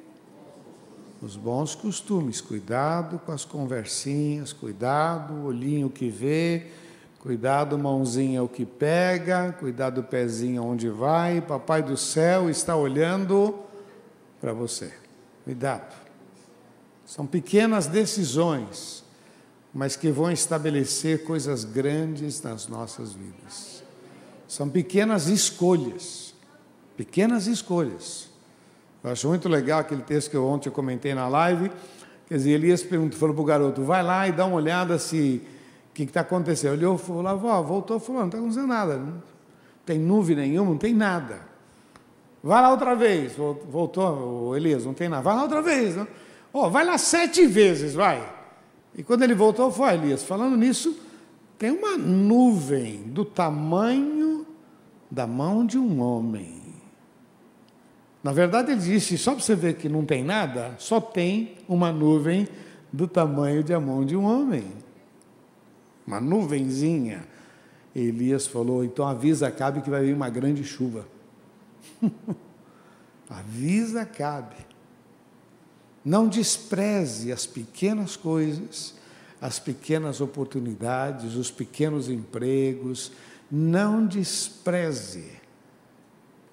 os 1.21 1.37
bons 1.37 1.75
costumes, 1.77 2.41
cuidado 2.41 3.19
com 3.21 3.31
as 3.31 3.45
conversinhas, 3.45 4.53
cuidado, 4.53 5.45
olhinho 5.45 5.88
que 5.88 6.09
vê, 6.09 6.73
cuidado, 7.23 7.79
mãozinha 7.79 8.43
o 8.43 8.49
que 8.49 8.67
pega, 8.67 9.57
cuidado, 9.59 10.03
pezinho 10.03 10.63
onde 10.63 10.91
vai, 10.91 11.41
papai 11.41 11.83
do 11.83 11.97
céu 11.97 12.51
está 12.51 12.77
olhando 12.77 13.59
para 14.41 14.53
você. 14.53 14.93
Cuidado. 15.45 15.95
São 17.07 17.27
pequenas 17.27 17.87
decisões, 17.87 19.03
mas 19.73 19.97
que 19.97 20.11
vão 20.11 20.31
estabelecer 20.31 21.25
coisas 21.25 21.65
grandes 21.65 22.43
nas 22.43 22.69
nossas 22.69 23.15
vidas. 23.15 23.83
São 24.47 24.69
pequenas 24.69 25.29
escolhas, 25.29 26.35
pequenas 26.97 27.47
escolhas 27.47 28.33
eu 29.03 29.11
acho 29.11 29.27
muito 29.27 29.49
legal 29.49 29.81
aquele 29.81 30.03
texto 30.03 30.31
que 30.31 30.37
eu 30.37 30.47
ontem 30.47 30.69
eu 30.69 30.73
comentei 30.73 31.13
na 31.13 31.27
live. 31.27 31.73
Quer 32.29 32.37
dizer, 32.37 32.51
Elias 32.53 32.85
perguntou, 32.85 33.19
falou 33.19 33.35
para 33.35 33.43
o 33.43 33.45
garoto, 33.45 33.83
vai 33.83 34.01
lá 34.01 34.29
e 34.29 34.33
dá 34.33 34.47
uma 34.47 34.55
olhada 34.55 34.97
se 34.97 35.43
o 35.93 35.95
que 35.95 36.05
está 36.05 36.23
acontecendo. 36.23 36.73
Olhou, 36.73 36.97
falou, 36.97 37.27
avó, 37.29 37.63
voltou, 37.63 38.01
falou, 38.01 38.23
não 38.23 38.29
está 38.29 38.39
acontecendo 38.39 38.67
nada. 38.67 38.97
Não 38.97 39.23
tem 39.85 39.99
nuvem 39.99 40.35
nenhuma, 40.35 40.71
não 40.71 40.79
tem 40.79 40.95
nada. 40.95 41.41
Vai 42.43 42.63
lá 42.63 42.71
outra 42.71 42.95
vez. 42.95 43.35
Voltou, 43.37 44.49
o 44.49 44.57
Elias, 44.57 44.87
não 44.87 44.95
tem 44.95 45.09
nada. 45.09 45.23
Vai 45.23 45.37
lá 45.37 45.43
outra 45.43 45.61
vez. 45.61 45.95
Não? 45.95 46.09
Oh, 46.53 46.71
vai 46.71 46.85
lá 46.85 46.97
sete 46.97 47.47
vezes, 47.47 47.95
vai. 47.95 48.27
E 48.95 49.03
quando 49.03 49.23
ele 49.23 49.35
voltou, 49.35 49.71
foi 49.71 49.93
Elias. 49.95 50.23
Falando 50.23 50.57
nisso, 50.57 50.99
tem 51.59 51.71
uma 51.71 51.97
nuvem 51.99 53.03
do 53.05 53.25
tamanho 53.25 54.47
da 55.11 55.27
mão 55.27 55.67
de 55.67 55.79
um 55.79 56.01
homem. 56.01 56.63
Na 58.23 58.33
verdade, 58.33 58.73
ele 58.73 58.81
disse: 58.81 59.19
só 59.19 59.33
para 59.33 59.43
você 59.43 59.55
ver 59.55 59.75
que 59.75 59.89
não 59.89 60.05
tem 60.05 60.25
nada, 60.25 60.75
só 60.79 61.01
tem 61.01 61.57
uma 61.69 61.93
nuvem 61.93 62.49
do 62.91 63.07
tamanho 63.07 63.63
de 63.63 63.75
a 63.75 63.81
mão 63.81 64.05
de 64.05 64.17
um 64.17 64.25
homem. 64.25 64.65
Uma 66.07 66.21
nuvenzinha. 66.21 67.25
Elias 67.95 68.47
falou: 68.47 68.85
então 68.85 69.07
avisa 69.07 69.51
Cabe 69.51 69.83
que 69.83 69.91
vai 69.91 70.05
vir 70.05 70.15
uma 70.15 70.31
grande 70.31 70.65
chuva. 70.65 71.07
avisa 73.29 74.05
Cabe. 74.05 74.57
Não 76.05 76.27
despreze 76.27 77.31
as 77.31 77.47
pequenas 77.47 78.17
coisas, 78.17 78.95
as 79.41 79.59
pequenas 79.59 80.21
oportunidades, 80.21 81.37
os 81.37 81.51
pequenos 81.51 82.09
empregos. 82.09 83.12
Não 83.51 84.05
despreze 84.07 85.43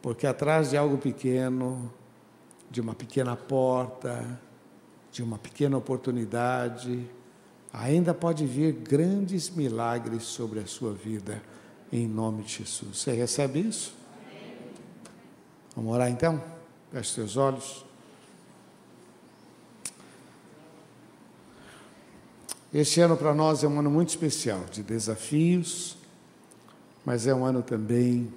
porque 0.01 0.25
atrás 0.25 0.69
de 0.69 0.77
algo 0.77 0.97
pequeno, 0.97 1.91
de 2.69 2.79
uma 2.79 2.95
pequena 2.95 3.35
porta, 3.35 4.39
de 5.11 5.21
uma 5.21 5.37
pequena 5.37 5.77
oportunidade, 5.77 7.05
ainda 7.71 8.13
pode 8.13 8.45
vir 8.45 8.73
grandes 8.73 9.49
milagres 9.49 10.23
sobre 10.23 10.59
a 10.59 10.65
sua 10.65 10.93
vida, 10.93 11.41
em 11.91 12.07
nome 12.07 12.43
de 12.43 12.57
Jesus. 12.57 12.97
Você 12.97 13.11
recebe 13.13 13.59
isso? 13.59 13.93
Vamos 15.75 15.93
orar 15.93 16.09
então? 16.09 16.43
Feche 16.91 17.13
seus 17.13 17.37
olhos. 17.37 17.85
Este 22.73 23.01
ano 23.01 23.17
para 23.17 23.33
nós 23.33 23.63
é 23.63 23.67
um 23.67 23.79
ano 23.79 23.89
muito 23.89 24.09
especial, 24.09 24.63
de 24.71 24.83
desafios, 24.83 25.97
mas 27.03 27.25
é 27.25 27.33
um 27.33 27.43
ano 27.43 27.63
também 27.63 28.31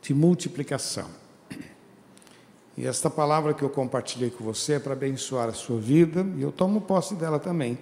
de 0.00 0.12
multiplicação. 0.12 1.21
E 2.82 2.86
esta 2.88 3.08
palavra 3.08 3.54
que 3.54 3.62
eu 3.62 3.70
compartilhei 3.70 4.28
com 4.28 4.42
você 4.42 4.72
é 4.72 4.78
para 4.80 4.94
abençoar 4.94 5.48
a 5.48 5.52
sua 5.52 5.78
vida, 5.78 6.26
e 6.36 6.42
eu 6.42 6.50
tomo 6.50 6.80
posse 6.80 7.14
dela 7.14 7.38
também. 7.38 7.78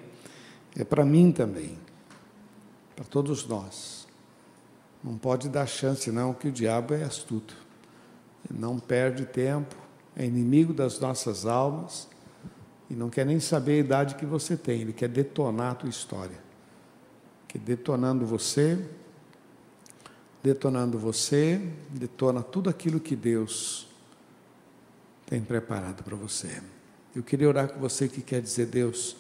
É 0.77 0.85
para 0.85 1.07
mim 1.07 1.33
também, 1.33 1.79
para 2.95 3.07
todos 3.07 3.47
nós. 3.47 4.07
Não 5.03 5.17
pode 5.17 5.49
dar 5.49 5.67
chance, 5.67 6.13
não, 6.13 6.35
que 6.35 6.49
o 6.49 6.53
diabo 6.53 6.93
é 6.93 7.03
astuto. 7.03 7.57
Ele 8.45 8.61
não 8.61 8.79
perde 8.79 9.25
tempo, 9.25 9.75
é 10.15 10.27
inimigo 10.27 10.75
das 10.75 11.01
nossas 11.01 11.47
almas 11.47 12.07
e 12.91 12.93
não 12.93 13.09
quer 13.09 13.25
nem 13.25 13.41
saber 13.41 13.77
a 13.77 13.79
idade 13.79 14.17
que 14.17 14.27
você 14.27 14.55
tem, 14.55 14.83
ele 14.83 14.93
quer 14.93 15.09
detonar 15.09 15.73
a 15.73 15.77
tua 15.77 15.89
história. 15.89 16.39
Que 17.49 17.59
detonando 17.59 18.27
você, 18.27 18.79
detonando 20.43 20.99
você, 20.99 21.59
detona 21.89 22.43
tudo 22.43 22.69
aquilo 22.69 23.01
que 23.01 23.17
Deus 23.17 23.89
tem 25.31 25.41
preparado 25.41 26.03
para 26.03 26.17
você. 26.17 26.61
Eu 27.15 27.23
queria 27.23 27.49
orar 27.49 27.69
com 27.69 27.79
você 27.79 28.09
que 28.09 28.21
quer 28.21 28.43
dizer, 28.43 28.67
Deus, 28.67 29.17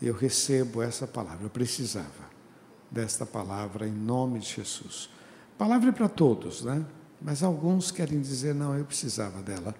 eu 0.00 0.12
recebo 0.12 0.82
essa 0.82 1.06
palavra, 1.06 1.46
eu 1.46 1.50
precisava 1.50 2.30
desta 2.90 3.24
palavra 3.24 3.88
em 3.88 3.92
nome 3.92 4.40
de 4.40 4.54
Jesus. 4.54 5.08
Palavra 5.56 5.88
é 5.88 5.92
para 5.92 6.08
todos, 6.08 6.62
né? 6.62 6.84
Mas 7.20 7.42
alguns 7.42 7.90
querem 7.90 8.20
dizer, 8.20 8.54
não, 8.54 8.76
eu 8.76 8.84
precisava 8.84 9.40
dela. 9.40 9.74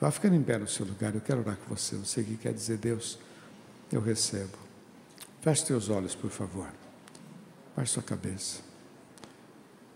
Vá 0.00 0.10
ficando 0.10 0.34
em 0.34 0.42
pé 0.42 0.56
no 0.56 0.66
seu 0.66 0.86
lugar, 0.86 1.14
eu 1.14 1.20
quero 1.20 1.40
orar 1.40 1.56
com 1.58 1.74
você. 1.74 1.96
Você 1.96 2.22
que 2.22 2.36
quer 2.36 2.54
dizer, 2.54 2.78
Deus, 2.78 3.18
eu 3.92 4.00
recebo. 4.00 4.56
Feche 5.42 5.66
teus 5.66 5.90
olhos, 5.90 6.14
por 6.14 6.30
favor. 6.30 6.68
Baixe 7.76 7.92
sua 7.92 8.02
cabeça. 8.02 8.60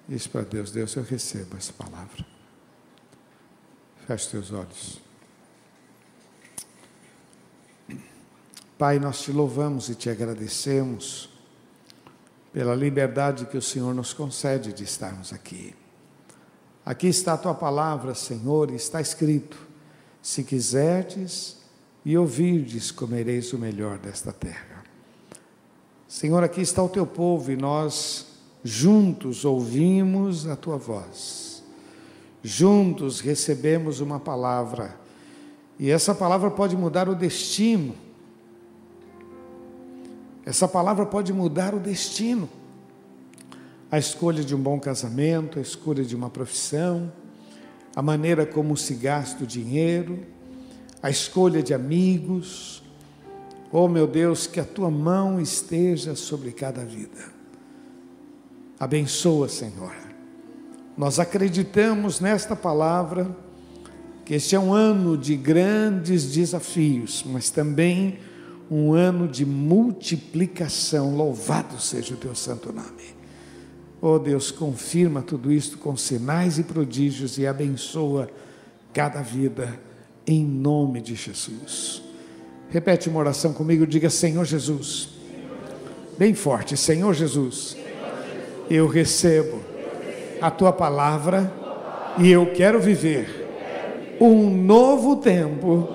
Diz 0.06 0.26
para 0.26 0.42
Deus: 0.42 0.70
Deus, 0.70 0.94
eu 0.94 1.02
recebo 1.02 1.56
essa 1.56 1.72
palavra. 1.72 2.33
Feche 4.06 4.30
teus 4.30 4.52
olhos. 4.52 5.00
Pai, 8.76 8.98
nós 8.98 9.22
te 9.22 9.32
louvamos 9.32 9.88
e 9.88 9.94
te 9.94 10.10
agradecemos 10.10 11.30
pela 12.52 12.74
liberdade 12.74 13.46
que 13.46 13.56
o 13.56 13.62
Senhor 13.62 13.94
nos 13.94 14.12
concede 14.12 14.72
de 14.72 14.84
estarmos 14.84 15.32
aqui. 15.32 15.74
Aqui 16.84 17.06
está 17.06 17.32
a 17.32 17.38
tua 17.38 17.54
palavra, 17.54 18.14
Senhor, 18.14 18.70
e 18.70 18.74
está 18.74 19.00
escrito: 19.00 19.58
se 20.20 20.44
quiserdes 20.44 21.56
e 22.04 22.16
ouvirdes, 22.18 22.90
comereis 22.90 23.52
o 23.52 23.58
melhor 23.58 23.98
desta 23.98 24.32
terra. 24.32 24.84
Senhor, 26.06 26.44
aqui 26.44 26.60
está 26.60 26.82
o 26.82 26.88
teu 26.88 27.06
povo 27.06 27.50
e 27.50 27.56
nós 27.56 28.26
juntos 28.62 29.44
ouvimos 29.44 30.46
a 30.46 30.56
tua 30.56 30.76
voz, 30.76 31.43
juntos 32.44 33.20
recebemos 33.20 34.00
uma 34.00 34.20
palavra, 34.20 35.00
e 35.78 35.90
essa 35.90 36.14
palavra 36.14 36.50
pode 36.50 36.76
mudar 36.76 37.08
o 37.08 37.14
destino, 37.14 37.94
essa 40.44 40.68
palavra 40.68 41.06
pode 41.06 41.32
mudar 41.32 41.74
o 41.74 41.80
destino, 41.80 42.46
a 43.90 43.98
escolha 43.98 44.44
de 44.44 44.54
um 44.54 44.60
bom 44.60 44.78
casamento, 44.78 45.58
a 45.58 45.62
escolha 45.62 46.04
de 46.04 46.14
uma 46.14 46.28
profissão, 46.28 47.10
a 47.96 48.02
maneira 48.02 48.44
como 48.44 48.76
se 48.76 48.94
gasta 48.94 49.44
o 49.44 49.46
dinheiro, 49.46 50.20
a 51.02 51.08
escolha 51.08 51.62
de 51.62 51.72
amigos. 51.72 52.82
Oh 53.72 53.88
meu 53.88 54.06
Deus, 54.06 54.46
que 54.46 54.60
a 54.60 54.64
tua 54.64 54.90
mão 54.90 55.40
esteja 55.40 56.14
sobre 56.14 56.52
cada 56.52 56.84
vida. 56.84 57.32
Abençoa, 58.78 59.48
Senhor. 59.48 60.13
Nós 60.96 61.18
acreditamos 61.18 62.20
nesta 62.20 62.54
palavra 62.54 63.36
que 64.24 64.34
este 64.34 64.54
é 64.54 64.58
um 64.58 64.72
ano 64.72 65.18
de 65.18 65.36
grandes 65.36 66.32
desafios, 66.32 67.24
mas 67.26 67.50
também 67.50 68.18
um 68.70 68.92
ano 68.92 69.28
de 69.28 69.44
multiplicação. 69.44 71.14
Louvado 71.16 71.80
seja 71.80 72.14
o 72.14 72.16
teu 72.16 72.34
santo 72.34 72.72
nome. 72.72 73.14
Oh 74.00 74.18
Deus, 74.18 74.50
confirma 74.50 75.22
tudo 75.22 75.52
isto 75.52 75.78
com 75.78 75.96
sinais 75.96 76.58
e 76.58 76.62
prodígios 76.62 77.38
e 77.38 77.46
abençoa 77.46 78.28
cada 78.92 79.20
vida 79.20 79.78
em 80.26 80.44
nome 80.44 81.00
de 81.00 81.14
Jesus. 81.14 82.02
Repete 82.70 83.08
uma 83.08 83.20
oração 83.20 83.52
comigo, 83.52 83.86
diga 83.86 84.08
Senhor 84.10 84.44
Jesus. 84.44 85.10
Bem 86.18 86.34
forte, 86.34 86.76
Senhor 86.76 87.12
Jesus 87.14 87.76
eu 88.70 88.86
recebo 88.86 89.60
a 90.44 90.50
tua 90.50 90.74
palavra 90.74 91.50
e 92.18 92.30
eu 92.30 92.52
quero 92.54 92.78
viver 92.78 93.48
um 94.20 94.50
novo 94.50 95.16
tempo 95.16 95.88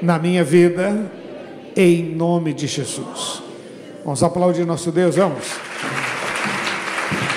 na 0.00 0.20
minha 0.20 0.44
vida, 0.44 1.10
em 1.74 2.14
nome 2.14 2.52
de 2.52 2.68
Jesus. 2.68 3.42
Vamos 4.04 4.22
aplaudir 4.22 4.64
nosso 4.64 4.92
Deus, 4.92 5.16
vamos. 5.16 5.56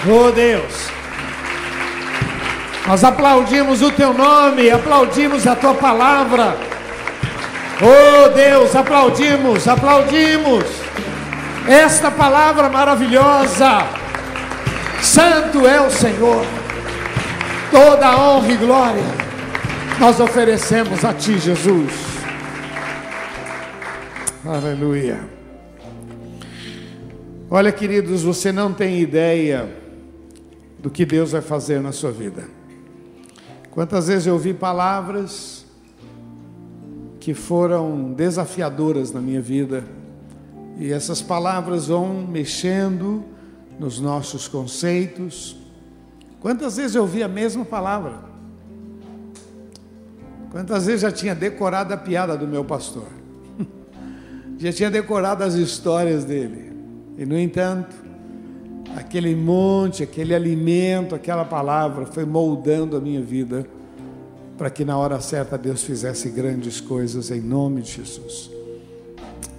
Oh 0.08 0.32
Deus, 0.32 0.88
nós 2.88 3.04
aplaudimos 3.04 3.82
o 3.82 3.92
teu 3.92 4.14
nome, 4.14 4.70
aplaudimos 4.70 5.48
a 5.48 5.56
tua 5.56 5.74
palavra. 5.74 6.56
Oh 7.82 8.30
Deus, 8.30 8.76
aplaudimos, 8.76 9.68
aplaudimos 9.68 10.64
esta 11.68 12.12
palavra 12.12 12.70
maravilhosa 12.70 14.05
Santo 15.06 15.66
é 15.68 15.80
o 15.80 15.90
Senhor, 15.90 16.44
toda 17.72 18.18
honra 18.18 18.52
e 18.52 18.58
glória 18.58 19.26
nós 20.00 20.20
oferecemos 20.20 21.06
a 21.06 21.14
Ti, 21.14 21.40
Jesus. 21.40 21.92
Aleluia. 24.44 25.24
Olha, 27.50 27.72
queridos, 27.72 28.24
você 28.24 28.52
não 28.52 28.74
tem 28.74 29.00
ideia 29.00 29.70
do 30.80 30.90
que 30.90 31.06
Deus 31.06 31.32
vai 31.32 31.42
fazer 31.42 31.80
na 31.82 31.92
sua 31.92 32.12
vida. 32.12 32.44
Quantas 33.72 34.08
vezes 34.08 34.28
eu 34.28 34.34
ouvi 34.34 34.54
palavras 34.54 35.66
que 37.20 37.34
foram 37.34 38.14
desafiadoras 38.14 39.12
na 39.12 39.22
minha 39.22 39.42
vida, 39.42 39.84
e 40.78 40.92
essas 40.92 41.22
palavras 41.22 41.88
vão 41.88 42.28
mexendo 42.28 43.24
nos 43.80 44.00
nossos 44.00 44.48
conceitos. 44.48 45.56
Quantas 46.40 46.78
vezes 46.78 46.96
eu 46.96 47.04
ouvi 47.04 47.24
a 47.24 47.28
mesma 47.28 47.66
palavra? 47.66 48.20
Quantas 50.52 50.86
vezes 50.86 51.02
já 51.02 51.12
tinha 51.12 51.36
decorado 51.36 51.94
a 51.94 51.98
piada 51.98 52.38
do 52.38 52.48
meu 52.48 52.64
pastor? 52.64 53.08
já 54.58 54.72
tinha 54.72 54.90
decorado 54.90 55.44
as 55.44 55.56
histórias 55.56 56.24
dele. 56.24 56.72
E 57.18 57.26
no 57.26 57.38
entanto, 57.38 57.96
aquele 58.96 59.36
monte, 59.36 60.04
aquele 60.04 60.34
alimento, 60.34 61.16
aquela 61.16 61.44
palavra 61.44 62.06
foi 62.06 62.26
moldando 62.26 62.96
a 62.96 63.02
minha 63.02 63.22
vida 63.22 63.66
para 64.58 64.70
que 64.70 64.86
na 64.86 64.98
hora 64.98 65.20
certa 65.20 65.58
Deus 65.58 65.84
fizesse 65.84 66.30
grandes 66.30 66.80
coisas 66.80 67.30
em 67.30 67.42
nome 67.42 67.82
de 67.82 67.92
Jesus. 67.92 68.50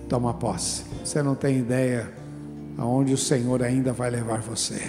Toma 0.09 0.33
posse. 0.33 0.85
Você 1.05 1.23
não 1.23 1.35
tem 1.35 1.59
ideia 1.59 2.11
aonde 2.79 3.15
o 3.15 3.19
Senhor 3.19 3.63
ainda 3.63 3.93
vai 3.93 4.11
levar 4.11 4.41
você. 4.41 4.81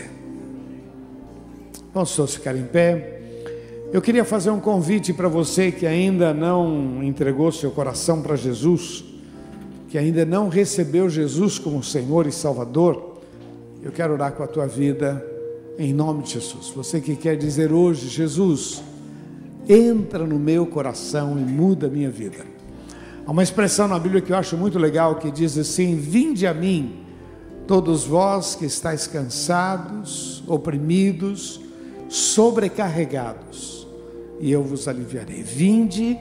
Vamos 1.94 2.16
todos 2.16 2.36
ficar 2.36 2.56
em 2.56 2.64
pé. 2.64 3.22
Eu 3.92 4.02
queria 4.02 4.26
fazer 4.26 4.50
um 4.50 4.60
convite 4.60 5.14
para 5.14 5.28
você 5.28 5.72
que 5.72 5.88
ainda 5.88 6.34
não 6.34 7.02
entregou 7.02 7.52
seu 7.52 7.72
coração 7.72 8.22
para 8.22 8.36
Jesus, 8.36 9.06
que 9.88 9.98
ainda 9.98 10.26
não 10.26 10.50
recebeu 10.50 11.10
Jesus 11.10 11.58
como 11.58 11.82
Senhor 11.82 12.28
e 12.28 12.32
Salvador. 12.32 13.18
Eu 13.82 13.92
quero 13.92 14.14
orar 14.14 14.34
com 14.34 14.44
a 14.44 14.48
tua 14.48 14.68
vida 14.68 15.26
em 15.80 15.94
nome 15.94 16.24
de 16.24 16.34
Jesus. 16.34 16.70
Você 16.76 17.00
que 17.00 17.16
quer 17.16 17.38
dizer 17.38 17.72
hoje, 17.72 18.10
Jesus, 18.10 18.84
entra 19.70 20.26
no 20.26 20.38
meu 20.38 20.66
coração 20.66 21.38
e 21.40 21.42
muda 21.42 21.88
a 21.88 21.90
minha 21.90 22.10
vida. 22.10 22.46
Há 23.26 23.32
uma 23.32 23.44
expressão 23.44 23.88
na 23.88 23.98
Bíblia 23.98 24.22
que 24.22 24.32
eu 24.32 24.38
acho 24.38 24.58
muito 24.58 24.78
legal 24.78 25.16
que 25.16 25.32
diz 25.32 25.58
assim: 25.58 25.96
Vinde 25.96 26.46
a 26.46 26.54
mim 26.54 27.07
Todos 27.68 28.06
vós 28.06 28.56
que 28.56 28.66
estáis 28.66 29.08
cansados, 29.08 30.42
oprimidos, 30.48 31.60
sobrecarregados, 32.08 33.86
e 34.40 34.50
eu 34.50 34.64
vos 34.64 34.88
aliviarei. 34.88 35.44
Vinde 35.44 36.18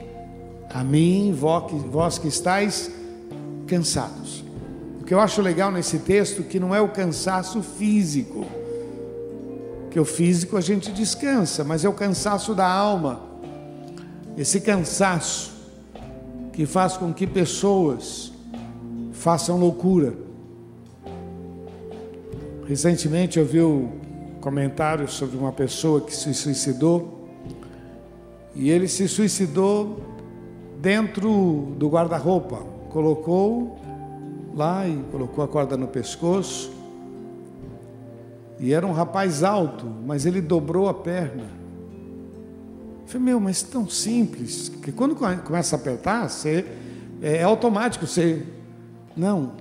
a 0.69 0.83
mim, 0.83 1.33
vós 1.33 2.17
que 2.17 2.27
estáis 2.27 2.91
cansados. 3.65 4.43
O 4.99 5.05
que 5.05 5.13
eu 5.13 5.21
acho 5.21 5.41
legal 5.41 5.71
nesse 5.71 5.99
texto 5.99 6.43
que 6.43 6.59
não 6.59 6.75
é 6.75 6.81
o 6.81 6.89
cansaço 6.89 7.63
físico, 7.63 8.45
que 9.89 9.97
o 9.97 10.03
físico 10.03 10.57
a 10.57 10.61
gente 10.61 10.91
descansa, 10.91 11.63
mas 11.63 11.85
é 11.85 11.89
o 11.89 11.93
cansaço 11.93 12.53
da 12.53 12.69
alma. 12.69 13.21
Esse 14.37 14.59
cansaço 14.59 15.53
que 16.51 16.65
faz 16.65 16.97
com 16.97 17.13
que 17.13 17.25
pessoas 17.25 18.33
façam 19.13 19.57
loucura 19.57 20.26
Recentemente 22.67 23.39
eu 23.39 23.45
vi 23.45 23.61
um 23.61 23.89
comentário 24.41 25.07
sobre 25.07 25.37
uma 25.37 25.53
pessoa 25.53 26.01
que 26.01 26.13
se 26.13 26.33
suicidou 26.33 27.29
e 28.53 28.69
ele 28.69 28.89
se 28.89 29.07
suicidou 29.07 30.01
dentro 30.81 31.73
do 31.77 31.87
guarda-roupa. 31.87 32.57
Colocou 32.89 33.79
lá 34.53 34.85
e 34.85 35.01
colocou 35.11 35.45
a 35.45 35.47
corda 35.47 35.77
no 35.77 35.87
pescoço. 35.87 36.69
E 38.59 38.73
era 38.73 38.85
um 38.85 38.91
rapaz 38.91 39.43
alto, 39.43 39.85
mas 40.05 40.25
ele 40.25 40.41
dobrou 40.41 40.89
a 40.89 40.93
perna. 40.93 41.43
Eu 43.03 43.07
falei, 43.07 43.27
meu, 43.27 43.39
mas 43.39 43.61
tão 43.61 43.87
simples, 43.87 44.67
que 44.67 44.91
quando 44.91 45.15
começa 45.15 45.77
a 45.77 45.79
apertar, 45.79 46.29
você, 46.29 46.65
é, 47.21 47.37
é 47.37 47.43
automático, 47.43 48.05
você. 48.05 48.43
Não. 49.15 49.53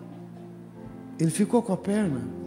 Ele 1.20 1.30
ficou 1.30 1.62
com 1.62 1.72
a 1.72 1.76
perna. 1.76 2.45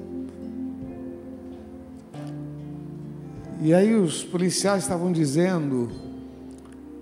E 3.61 3.73
aí 3.73 3.93
os 3.93 4.23
policiais 4.23 4.83
estavam 4.83 5.11
dizendo 5.11 5.91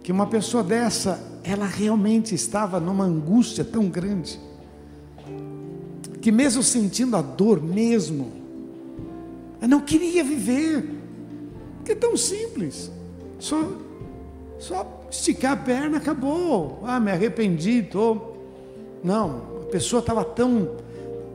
que 0.01 0.11
uma 0.11 0.25
pessoa 0.25 0.63
dessa, 0.63 1.21
ela 1.43 1.67
realmente 1.67 2.33
estava 2.33 2.79
numa 2.79 3.03
angústia 3.03 3.63
tão 3.63 3.87
grande, 3.87 4.39
que 6.19 6.31
mesmo 6.31 6.63
sentindo 6.63 7.15
a 7.15 7.21
dor 7.21 7.61
mesmo, 7.61 8.31
ela 9.59 9.67
não 9.67 9.81
queria 9.81 10.23
viver, 10.23 10.89
porque 11.77 11.91
é 11.91 11.95
tão 11.95 12.17
simples, 12.17 12.91
só, 13.37 13.71
só 14.57 15.05
esticar 15.11 15.51
a 15.51 15.57
perna, 15.57 15.97
acabou, 15.97 16.81
ah, 16.83 16.99
me 16.99 17.11
arrependi, 17.11 17.83
tô. 17.83 18.33
Não, 19.03 19.61
a 19.61 19.65
pessoa 19.65 19.99
estava 19.99 20.25
tão, 20.25 20.75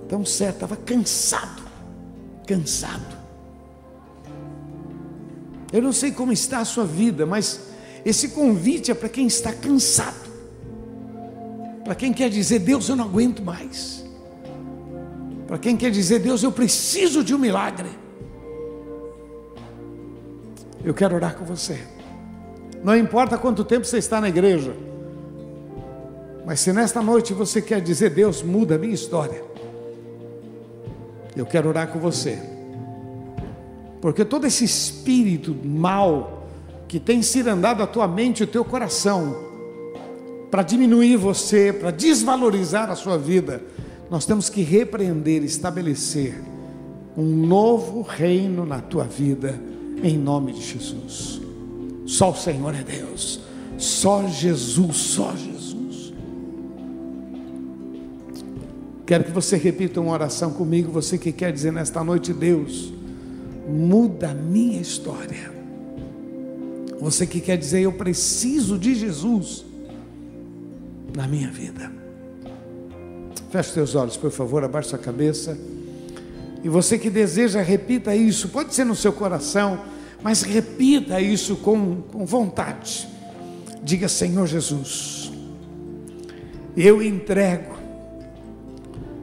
tão 0.08 0.24
certa, 0.24 0.64
estava 0.64 0.76
cansado, 0.76 1.62
cansado. 2.44 3.21
Eu 5.72 5.80
não 5.80 5.92
sei 5.92 6.12
como 6.12 6.32
está 6.32 6.58
a 6.58 6.64
sua 6.64 6.84
vida, 6.84 7.24
mas 7.24 7.60
esse 8.04 8.28
convite 8.28 8.90
é 8.90 8.94
para 8.94 9.08
quem 9.08 9.26
está 9.26 9.52
cansado. 9.52 10.30
Para 11.84 11.94
quem 11.94 12.12
quer 12.12 12.28
dizer, 12.28 12.58
Deus, 12.58 12.88
eu 12.88 12.96
não 12.96 13.06
aguento 13.06 13.42
mais. 13.42 14.04
Para 15.46 15.58
quem 15.58 15.76
quer 15.76 15.90
dizer, 15.90 16.18
Deus, 16.18 16.42
eu 16.42 16.52
preciso 16.52 17.24
de 17.24 17.34
um 17.34 17.38
milagre. 17.38 17.88
Eu 20.84 20.92
quero 20.92 21.14
orar 21.14 21.36
com 21.36 21.44
você. 21.44 21.78
Não 22.82 22.96
importa 22.96 23.38
quanto 23.38 23.64
tempo 23.64 23.86
você 23.86 23.98
está 23.98 24.20
na 24.20 24.28
igreja. 24.28 24.74
Mas 26.44 26.60
se 26.60 26.72
nesta 26.72 27.00
noite 27.00 27.32
você 27.32 27.62
quer 27.62 27.80
dizer, 27.80 28.10
Deus, 28.10 28.42
muda 28.42 28.74
a 28.74 28.78
minha 28.78 28.94
história. 28.94 29.42
Eu 31.36 31.46
quero 31.46 31.68
orar 31.68 31.88
com 31.88 31.98
você. 31.98 32.51
Porque 34.02 34.24
todo 34.24 34.48
esse 34.48 34.64
espírito 34.64 35.56
mal 35.64 36.48
que 36.88 36.98
tem 36.98 37.22
sido 37.22 37.48
andado 37.48 37.84
a 37.84 37.86
tua 37.86 38.08
mente 38.08 38.40
e 38.40 38.44
o 38.44 38.48
teu 38.48 38.64
coração, 38.64 39.34
para 40.50 40.64
diminuir 40.64 41.16
você, 41.16 41.72
para 41.72 41.92
desvalorizar 41.92 42.90
a 42.90 42.96
sua 42.96 43.16
vida, 43.16 43.62
nós 44.10 44.26
temos 44.26 44.50
que 44.50 44.60
repreender, 44.60 45.44
estabelecer 45.44 46.34
um 47.16 47.46
novo 47.46 48.02
reino 48.02 48.66
na 48.66 48.80
tua 48.80 49.04
vida, 49.04 49.58
em 50.02 50.18
nome 50.18 50.52
de 50.52 50.60
Jesus. 50.60 51.40
Só 52.04 52.32
o 52.32 52.36
Senhor 52.36 52.74
é 52.74 52.82
Deus, 52.82 53.40
só 53.78 54.26
Jesus, 54.26 54.96
só 54.96 55.32
Jesus. 55.36 56.12
Quero 59.06 59.24
que 59.24 59.30
você 59.30 59.56
repita 59.56 60.00
uma 60.00 60.12
oração 60.12 60.50
comigo, 60.52 60.90
você 60.90 61.16
que 61.16 61.30
quer 61.30 61.52
dizer 61.52 61.72
nesta 61.72 62.02
noite, 62.02 62.32
Deus, 62.32 62.92
muda 63.72 64.30
a 64.30 64.34
minha 64.34 64.80
história. 64.80 65.50
Você 67.00 67.26
que 67.26 67.40
quer 67.40 67.56
dizer, 67.56 67.80
eu 67.80 67.92
preciso 67.92 68.78
de 68.78 68.94
Jesus 68.94 69.64
na 71.16 71.26
minha 71.26 71.50
vida. 71.50 71.90
Feche 73.50 73.72
seus 73.72 73.94
olhos, 73.94 74.16
por 74.16 74.30
favor, 74.30 74.62
abaixe 74.62 74.90
sua 74.90 74.98
cabeça. 74.98 75.58
E 76.62 76.68
você 76.68 76.98
que 76.98 77.10
deseja, 77.10 77.60
repita 77.60 78.14
isso. 78.14 78.48
Pode 78.48 78.74
ser 78.74 78.84
no 78.84 78.94
seu 78.94 79.12
coração, 79.12 79.80
mas 80.22 80.42
repita 80.42 81.20
isso 81.20 81.56
com, 81.56 82.02
com 82.02 82.24
vontade. 82.24 83.08
Diga, 83.82 84.08
Senhor 84.08 84.46
Jesus, 84.46 85.32
eu 86.76 87.02
entrego 87.02 87.74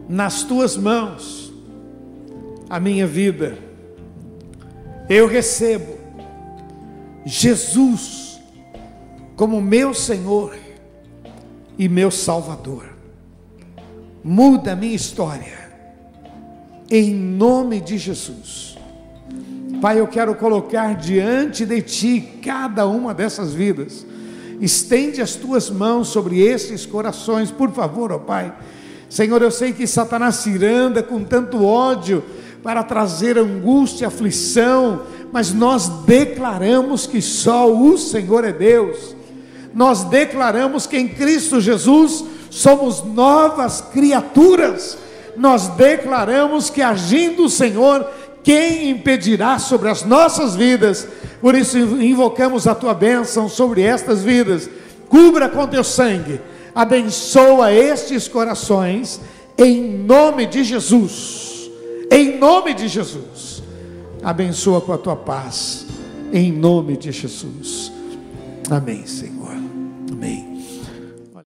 nas 0.10 0.44
tuas 0.44 0.76
mãos 0.76 1.54
a 2.70 2.80
minha 2.80 3.08
vida 3.08 3.69
eu 5.10 5.28
recebo 5.28 5.98
Jesus 7.26 8.40
como 9.36 9.60
meu 9.60 9.94
Senhor 9.94 10.56
e 11.78 11.90
meu 11.90 12.12
Salvador. 12.12 12.86
Muda 14.24 14.74
a 14.74 14.76
minha 14.76 14.96
história, 14.96 15.72
em 16.92 17.14
nome 17.14 17.82
de 17.82 17.98
Jesus. 17.98 18.78
Pai, 19.82 20.00
eu 20.00 20.08
quero 20.08 20.36
colocar 20.36 20.94
diante 20.96 21.66
de 21.66 21.82
Ti 21.82 22.40
cada 22.44 22.86
uma 22.86 23.14
dessas 23.14 23.54
vidas. 23.54 24.06
Estende 24.60 25.22
as 25.22 25.36
tuas 25.36 25.70
mãos 25.70 26.10
sobre 26.10 26.42
esses 26.42 26.86
corações, 26.86 27.50
por 27.50 27.72
favor, 27.72 28.12
ó 28.12 28.20
Pai. 28.20 28.54
Senhor, 29.10 29.42
eu 29.42 29.50
sei 29.50 29.74
que 29.74 29.88
Satanás 29.88 30.36
se 30.36 30.50
iranda 30.52 31.02
com 31.02 31.24
tanto 31.24 31.64
ódio 31.66 32.24
para 32.64 32.84
trazer 32.84 33.38
angústia, 33.38 34.08
aflição, 34.08 35.02
mas 35.32 35.54
nós 35.54 35.88
declaramos 36.06 37.08
que 37.08 37.22
só 37.22 37.72
o 37.72 37.98
Senhor 37.98 38.44
é 38.44 38.52
Deus. 38.52 39.16
Nós 39.74 40.04
declaramos 40.04 40.86
que 40.86 40.98
em 40.98 41.08
Cristo 41.08 41.62
Jesus 41.62 42.26
somos 42.50 43.04
novas 43.04 43.82
criaturas. 43.82 44.98
Nós 45.38 45.68
declaramos 45.70 46.70
que 46.70 46.82
agindo 46.82 47.46
o 47.46 47.50
Senhor, 47.50 48.06
quem 48.44 48.90
impedirá 48.90 49.58
sobre 49.60 49.90
as 49.90 50.04
nossas 50.04 50.56
vidas? 50.56 51.08
Por 51.40 51.56
isso 51.56 51.78
invocamos 51.78 52.68
a 52.68 52.76
tua 52.76 52.94
bênção 52.94 53.48
sobre 53.48 53.84
estas 53.84 54.22
vidas. 54.22 54.70
Cubra 55.08 55.48
com 55.48 55.66
teu 55.68 55.84
sangue. 55.84 56.42
Abençoa 56.76 57.72
estes 57.72 58.28
corações 58.28 59.22
em 59.58 59.82
nome 59.82 60.46
de 60.46 60.64
Jesus 60.64 61.59
em 62.12 62.38
nome 62.38 62.74
de 62.74 62.88
Jesus. 62.88 63.62
Abençoa 64.24 64.82
com 64.82 64.94
a 64.94 64.98
tua 64.98 65.16
paz, 65.16 65.86
em 66.34 66.52
nome 66.52 66.98
de 66.98 67.12
Jesus. 67.12 67.92
Amém, 68.70 69.06
Senhor. 69.06 69.56
Amém. 70.12 70.49